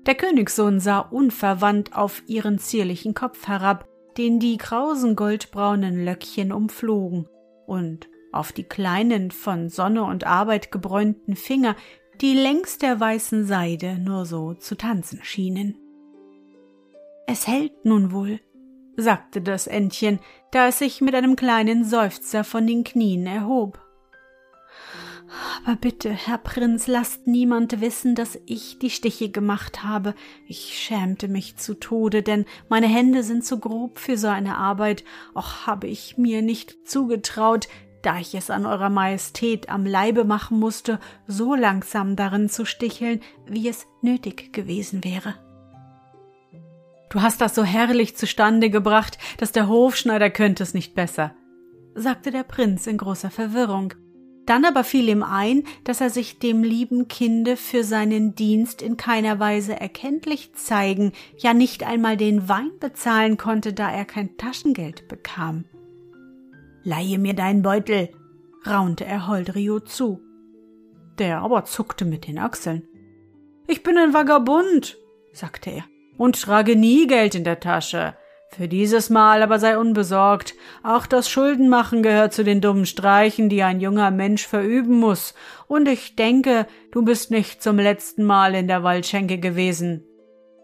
Der 0.09 0.15
Königssohn 0.15 0.79
sah 0.79 1.01
unverwandt 1.01 1.95
auf 1.95 2.23
ihren 2.25 2.57
zierlichen 2.57 3.13
Kopf 3.13 3.47
herab, 3.47 3.87
den 4.17 4.39
die 4.39 4.57
krausen 4.57 5.15
goldbraunen 5.15 6.03
Löckchen 6.03 6.51
umflogen 6.51 7.27
und 7.67 8.09
auf 8.31 8.51
die 8.51 8.63
kleinen, 8.63 9.29
von 9.29 9.69
Sonne 9.69 10.03
und 10.03 10.23
Arbeit 10.23 10.71
gebräunten 10.71 11.35
Finger, 11.35 11.75
die 12.21 12.33
längs 12.33 12.79
der 12.79 12.99
weißen 12.99 13.45
Seide 13.45 13.99
nur 13.99 14.25
so 14.25 14.55
zu 14.55 14.75
tanzen 14.75 15.19
schienen. 15.21 15.77
Es 17.27 17.45
hält 17.45 17.85
nun 17.85 18.11
wohl, 18.11 18.39
sagte 18.97 19.41
das 19.41 19.67
Entchen, 19.67 20.17
da 20.49 20.69
es 20.69 20.79
sich 20.79 21.01
mit 21.01 21.13
einem 21.13 21.35
kleinen 21.35 21.85
Seufzer 21.85 22.43
von 22.43 22.65
den 22.65 22.83
Knien 22.83 23.27
erhob. 23.27 23.79
Aber 25.65 25.75
bitte, 25.75 26.09
Herr 26.09 26.37
Prinz, 26.37 26.87
lasst 26.87 27.27
niemand 27.27 27.81
wissen, 27.81 28.15
dass 28.15 28.39
ich 28.45 28.79
die 28.79 28.89
Stiche 28.89 29.29
gemacht 29.29 29.83
habe. 29.83 30.15
Ich 30.47 30.79
schämte 30.79 31.27
mich 31.27 31.57
zu 31.57 31.73
Tode, 31.75 32.23
denn 32.23 32.45
meine 32.69 32.87
Hände 32.87 33.23
sind 33.23 33.45
zu 33.45 33.59
grob 33.59 33.99
für 33.99 34.17
so 34.17 34.27
eine 34.27 34.57
Arbeit. 34.57 35.03
Och 35.35 35.67
habe 35.67 35.87
ich 35.87 36.17
mir 36.17 36.41
nicht 36.41 36.87
zugetraut, 36.87 37.67
da 38.01 38.17
ich 38.17 38.33
es 38.33 38.49
an 38.49 38.65
Eurer 38.65 38.89
Majestät 38.89 39.69
am 39.69 39.85
Leibe 39.85 40.23
machen 40.23 40.59
musste, 40.59 40.99
so 41.27 41.55
langsam 41.55 42.15
darin 42.15 42.49
zu 42.49 42.65
sticheln, 42.65 43.21
wie 43.45 43.67
es 43.67 43.87
nötig 44.01 44.53
gewesen 44.53 45.03
wäre. 45.03 45.35
Du 47.09 47.21
hast 47.21 47.41
das 47.41 47.55
so 47.55 47.63
herrlich 47.63 48.15
zustande 48.15 48.69
gebracht, 48.69 49.17
dass 49.37 49.51
der 49.51 49.67
Hofschneider 49.67 50.29
könnte 50.29 50.63
es 50.63 50.73
nicht 50.73 50.93
besser, 50.93 51.33
sagte 51.95 52.31
der 52.31 52.43
Prinz 52.43 52.85
in 52.87 52.97
großer 52.97 53.31
Verwirrung. 53.31 53.93
Dann 54.49 54.65
aber 54.65 54.83
fiel 54.83 55.07
ihm 55.09 55.21
ein, 55.21 55.62
dass 55.83 56.01
er 56.01 56.09
sich 56.09 56.39
dem 56.39 56.63
lieben 56.63 57.07
Kinde 57.07 57.55
für 57.55 57.83
seinen 57.83 58.33
Dienst 58.33 58.81
in 58.81 58.97
keiner 58.97 59.39
Weise 59.39 59.79
erkenntlich 59.79 60.53
zeigen, 60.55 61.12
ja 61.38 61.53
nicht 61.53 61.83
einmal 61.83 62.17
den 62.17 62.49
Wein 62.49 62.71
bezahlen 62.79 63.38
konnte, 63.38 63.73
da 63.73 63.91
er 63.91 64.05
kein 64.05 64.38
Taschengeld 64.38 65.07
bekam. 65.07 65.65
Leihe 66.83 67.19
mir 67.19 67.35
deinen 67.35 67.62
Beutel, 67.62 68.09
raunte 68.65 69.05
er 69.05 69.27
Holdrio 69.27 69.81
zu. 69.81 70.19
Der 71.19 71.41
aber 71.41 71.65
zuckte 71.65 72.03
mit 72.03 72.25
den 72.25 72.39
Achseln. 72.39 72.88
Ich 73.67 73.83
bin 73.83 73.99
ein 73.99 74.15
Vagabund, 74.15 74.97
sagte 75.31 75.69
er, 75.69 75.83
und 76.17 76.41
trage 76.41 76.75
nie 76.75 77.05
Geld 77.05 77.35
in 77.35 77.43
der 77.43 77.59
Tasche. 77.59 78.15
Für 78.51 78.67
dieses 78.67 79.09
Mal 79.12 79.43
aber 79.43 79.59
sei 79.59 79.77
unbesorgt. 79.77 80.55
Auch 80.83 81.05
das 81.05 81.29
Schuldenmachen 81.29 82.01
gehört 82.01 82.33
zu 82.33 82.43
den 82.43 82.62
dummen 82.62 82.88
Streichen, 82.88 83.47
die 83.47 83.62
ein 83.62 83.79
junger 83.79 84.09
Mensch 84.09 84.47
verüben 84.47 84.99
muss. 84.99 85.35
Und 85.67 85.88
ich 85.88 86.15
denke, 86.15 86.65
du 86.91 87.03
bist 87.03 87.29
nicht 87.29 87.62
zum 87.62 87.77
letzten 87.77 88.23
Mal 88.23 88.55
in 88.55 88.67
der 88.67 88.83
Waldschenke 88.83 89.38
gewesen. 89.38 90.03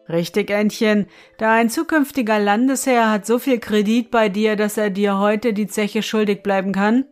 Richtig, 0.10 0.50
Entchen. 0.50 1.08
Da 1.38 1.54
ein 1.54 1.70
zukünftiger 1.70 2.40
Landesherr 2.40 3.12
hat 3.12 3.26
so 3.26 3.40
viel 3.40 3.60
Kredit 3.60 4.12
bei 4.12 4.30
dir, 4.30 4.56
dass 4.56 4.78
er 4.78 4.90
dir 4.90 5.20
heute 5.20 5.54
die 5.54 5.68
Zeche 5.68 6.04
schuldig 6.04 6.44
bleiben 6.44 6.74
kann? 6.74 7.06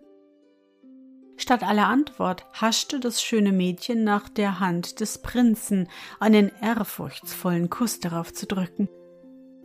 Statt 1.37 1.63
aller 1.63 1.87
Antwort 1.87 2.45
haschte 2.53 2.99
das 2.99 3.21
schöne 3.21 3.51
Mädchen 3.51 4.03
nach 4.03 4.29
der 4.29 4.59
Hand 4.59 4.99
des 4.99 5.21
Prinzen, 5.21 5.89
einen 6.19 6.51
ehrfurchtsvollen 6.61 7.69
Kuss 7.69 7.99
darauf 7.99 8.33
zu 8.33 8.45
drücken. 8.45 8.87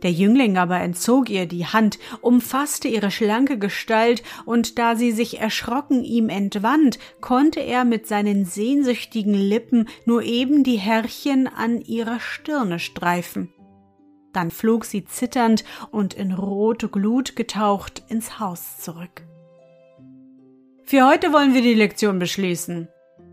Der 0.03 0.11
Jüngling 0.11 0.57
aber 0.57 0.79
entzog 0.79 1.29
ihr 1.29 1.45
die 1.45 1.65
Hand, 1.65 1.99
umfasste 2.21 2.87
ihre 2.87 3.11
schlanke 3.11 3.57
Gestalt, 3.57 4.23
und 4.45 4.79
da 4.79 4.95
sie 4.95 5.11
sich 5.11 5.39
erschrocken 5.39 6.03
ihm 6.03 6.29
entwand, 6.29 6.99
konnte 7.19 7.59
er 7.59 7.83
mit 7.83 8.07
seinen 8.07 8.45
sehnsüchtigen 8.45 9.33
Lippen 9.33 9.89
nur 10.05 10.23
eben 10.23 10.63
die 10.63 10.77
Härchen 10.77 11.47
an 11.47 11.81
ihrer 11.81 12.19
Stirne 12.19 12.79
streifen. 12.79 13.53
Dann 14.31 14.51
flog 14.51 14.85
sie 14.85 15.05
zitternd 15.05 15.63
und 15.91 16.13
in 16.13 16.31
rote 16.31 16.87
Glut 16.87 17.35
getaucht 17.35 18.03
ins 18.09 18.39
Haus 18.39 18.77
zurück. 18.77 19.23
Für 20.85 21.07
heute 21.07 21.33
wollen 21.33 21.53
wir 21.53 21.61
die 21.61 21.73
Lektion 21.73 22.19
beschließen, 22.19 22.87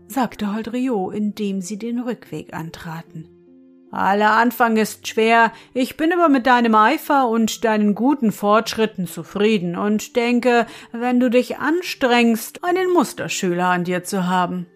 sagte 0.07 0.53
Holdrio, 0.53 1.11
indem 1.11 1.61
sie 1.61 1.77
den 1.79 1.99
Rückweg 1.99 2.53
antraten. 2.53 3.36
Aller 3.97 4.33
Anfang 4.33 4.77
ist 4.77 5.07
schwer, 5.07 5.51
ich 5.73 5.97
bin 5.97 6.13
aber 6.13 6.29
mit 6.29 6.45
deinem 6.45 6.75
Eifer 6.75 7.27
und 7.27 7.65
deinen 7.65 7.95
guten 7.95 8.31
Fortschritten 8.31 9.07
zufrieden 9.07 9.75
und 9.75 10.15
denke, 10.15 10.67
wenn 10.91 11.19
du 11.19 11.31
dich 11.31 11.57
anstrengst, 11.57 12.63
einen 12.63 12.93
Musterschüler 12.93 13.65
an 13.65 13.85
dir 13.85 14.03
zu 14.03 14.27
haben. 14.27 14.67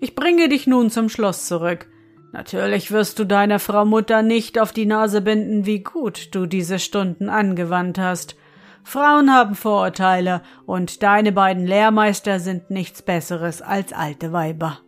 Ich 0.00 0.14
bringe 0.14 0.50
dich 0.50 0.66
nun 0.66 0.90
zum 0.90 1.08
Schloss 1.08 1.46
zurück. 1.46 1.86
Natürlich 2.32 2.92
wirst 2.92 3.18
du 3.18 3.24
deiner 3.24 3.58
Frau 3.58 3.86
Mutter 3.86 4.20
nicht 4.20 4.58
auf 4.58 4.72
die 4.72 4.84
Nase 4.84 5.22
binden, 5.22 5.64
wie 5.64 5.82
gut 5.82 6.34
du 6.34 6.44
diese 6.44 6.78
Stunden 6.78 7.30
angewandt 7.30 7.98
hast. 7.98 8.36
Frauen 8.84 9.32
haben 9.32 9.54
Vorurteile, 9.54 10.42
und 10.66 11.02
deine 11.02 11.32
beiden 11.32 11.66
Lehrmeister 11.66 12.38
sind 12.38 12.70
nichts 12.70 13.00
Besseres 13.00 13.62
als 13.62 13.94
alte 13.94 14.34
Weiber. 14.34 14.80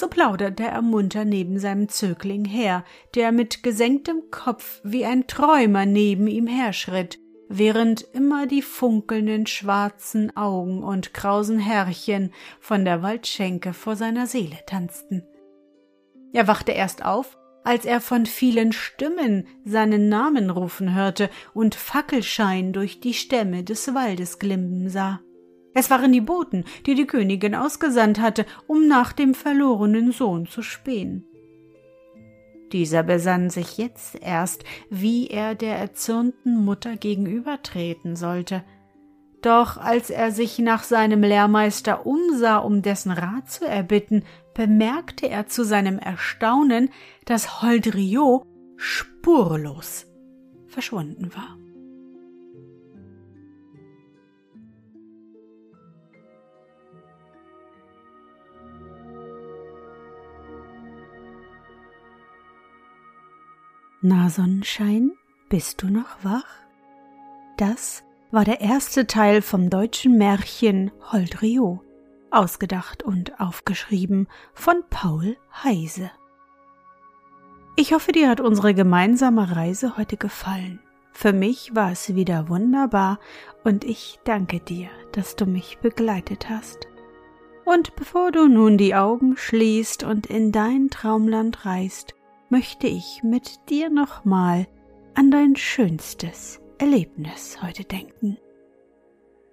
So 0.00 0.08
plauderte 0.08 0.62
er 0.62 0.80
munter 0.80 1.26
neben 1.26 1.58
seinem 1.58 1.90
Zögling 1.90 2.46
her, 2.46 2.86
der 3.14 3.32
mit 3.32 3.62
gesenktem 3.62 4.30
Kopf 4.30 4.80
wie 4.82 5.04
ein 5.04 5.26
Träumer 5.26 5.84
neben 5.84 6.26
ihm 6.26 6.46
herschritt, 6.46 7.18
während 7.50 8.00
immer 8.14 8.46
die 8.46 8.62
funkelnden 8.62 9.46
schwarzen 9.46 10.34
Augen 10.34 10.82
und 10.82 11.12
krausen 11.12 11.58
Herrchen 11.58 12.32
von 12.60 12.86
der 12.86 13.02
Waldschenke 13.02 13.74
vor 13.74 13.94
seiner 13.94 14.26
Seele 14.26 14.56
tanzten. 14.64 15.22
Er 16.32 16.48
wachte 16.48 16.72
erst 16.72 17.04
auf, 17.04 17.36
als 17.62 17.84
er 17.84 18.00
von 18.00 18.24
vielen 18.24 18.72
Stimmen 18.72 19.46
seinen 19.66 20.08
Namen 20.08 20.48
rufen 20.48 20.94
hörte 20.94 21.28
und 21.52 21.74
Fackelschein 21.74 22.72
durch 22.72 23.00
die 23.00 23.12
Stämme 23.12 23.64
des 23.64 23.92
Waldes 23.92 24.38
glimmen 24.38 24.88
sah. 24.88 25.20
Es 25.74 25.90
waren 25.90 26.12
die 26.12 26.20
Boten, 26.20 26.64
die 26.86 26.94
die 26.94 27.06
Königin 27.06 27.54
ausgesandt 27.54 28.20
hatte, 28.20 28.44
um 28.66 28.88
nach 28.88 29.12
dem 29.12 29.34
verlorenen 29.34 30.12
Sohn 30.12 30.46
zu 30.46 30.62
spähen. 30.62 31.24
Dieser 32.72 33.02
besann 33.02 33.50
sich 33.50 33.78
jetzt 33.78 34.16
erst, 34.20 34.64
wie 34.90 35.26
er 35.28 35.54
der 35.54 35.76
erzürnten 35.76 36.64
Mutter 36.64 36.96
gegenübertreten 36.96 38.16
sollte. 38.16 38.62
Doch 39.42 39.76
als 39.76 40.10
er 40.10 40.30
sich 40.32 40.58
nach 40.58 40.82
seinem 40.82 41.22
Lehrmeister 41.22 42.06
umsah, 42.06 42.58
um 42.58 42.82
dessen 42.82 43.10
Rat 43.10 43.50
zu 43.50 43.64
erbitten, 43.64 44.24
bemerkte 44.54 45.28
er 45.28 45.46
zu 45.46 45.64
seinem 45.64 45.98
Erstaunen, 45.98 46.90
dass 47.24 47.62
Holdriot 47.62 48.46
spurlos 48.76 50.06
verschwunden 50.68 51.34
war. 51.34 51.59
Na 64.02 64.30
Sonnenschein, 64.30 65.12
bist 65.50 65.82
du 65.82 65.88
noch 65.88 66.24
wach? 66.24 66.46
Das 67.58 68.02
war 68.30 68.46
der 68.46 68.62
erste 68.62 69.06
Teil 69.06 69.42
vom 69.42 69.68
deutschen 69.68 70.16
Märchen 70.16 70.90
Holdrio, 71.12 71.84
ausgedacht 72.30 73.02
und 73.02 73.38
aufgeschrieben 73.38 74.26
von 74.54 74.82
Paul 74.88 75.36
Heise. 75.52 76.10
Ich 77.76 77.92
hoffe, 77.92 78.12
dir 78.12 78.30
hat 78.30 78.40
unsere 78.40 78.72
gemeinsame 78.72 79.54
Reise 79.54 79.98
heute 79.98 80.16
gefallen. 80.16 80.80
Für 81.12 81.34
mich 81.34 81.74
war 81.74 81.92
es 81.92 82.14
wieder 82.14 82.48
wunderbar 82.48 83.18
und 83.64 83.84
ich 83.84 84.18
danke 84.24 84.60
dir, 84.60 84.88
dass 85.12 85.36
du 85.36 85.44
mich 85.44 85.76
begleitet 85.76 86.48
hast. 86.48 86.88
Und 87.66 87.94
bevor 87.96 88.32
du 88.32 88.48
nun 88.48 88.78
die 88.78 88.94
Augen 88.94 89.36
schließt 89.36 90.04
und 90.04 90.24
in 90.24 90.52
dein 90.52 90.88
Traumland 90.88 91.66
reist, 91.66 92.14
möchte 92.50 92.86
ich 92.86 93.22
mit 93.22 93.70
dir 93.70 93.88
nochmal 93.90 94.66
an 95.14 95.30
dein 95.30 95.56
schönstes 95.56 96.60
Erlebnis 96.78 97.62
heute 97.62 97.84
denken. 97.84 98.36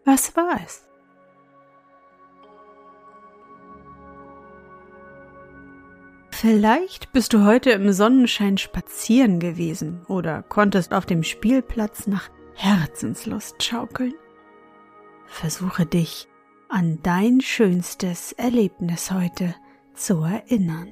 Was 0.03 0.35
war 0.35 0.59
es? 0.65 0.87
Vielleicht 6.31 7.11
bist 7.13 7.33
du 7.33 7.45
heute 7.45 7.71
im 7.71 7.91
Sonnenschein 7.91 8.57
spazieren 8.57 9.39
gewesen 9.39 10.05
oder 10.07 10.43
konntest 10.43 10.93
auf 10.93 11.05
dem 11.05 11.23
Spielplatz 11.23 12.05
nach 12.05 12.29
Herzenslust 12.53 13.63
schaukeln. 13.63 14.13
Versuche 15.25 15.85
dich 15.85 16.27
an 16.69 16.99
dein 17.01 17.41
schönstes 17.41 18.33
Erlebnis 18.33 19.11
heute 19.11 19.55
zu 19.93 20.21
erinnern. 20.23 20.91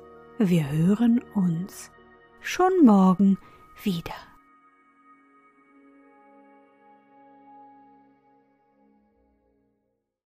Wir 0.43 0.67
hören 0.71 1.21
uns 1.35 1.91
schon 2.41 2.83
morgen 2.83 3.37
wieder. 3.83 4.15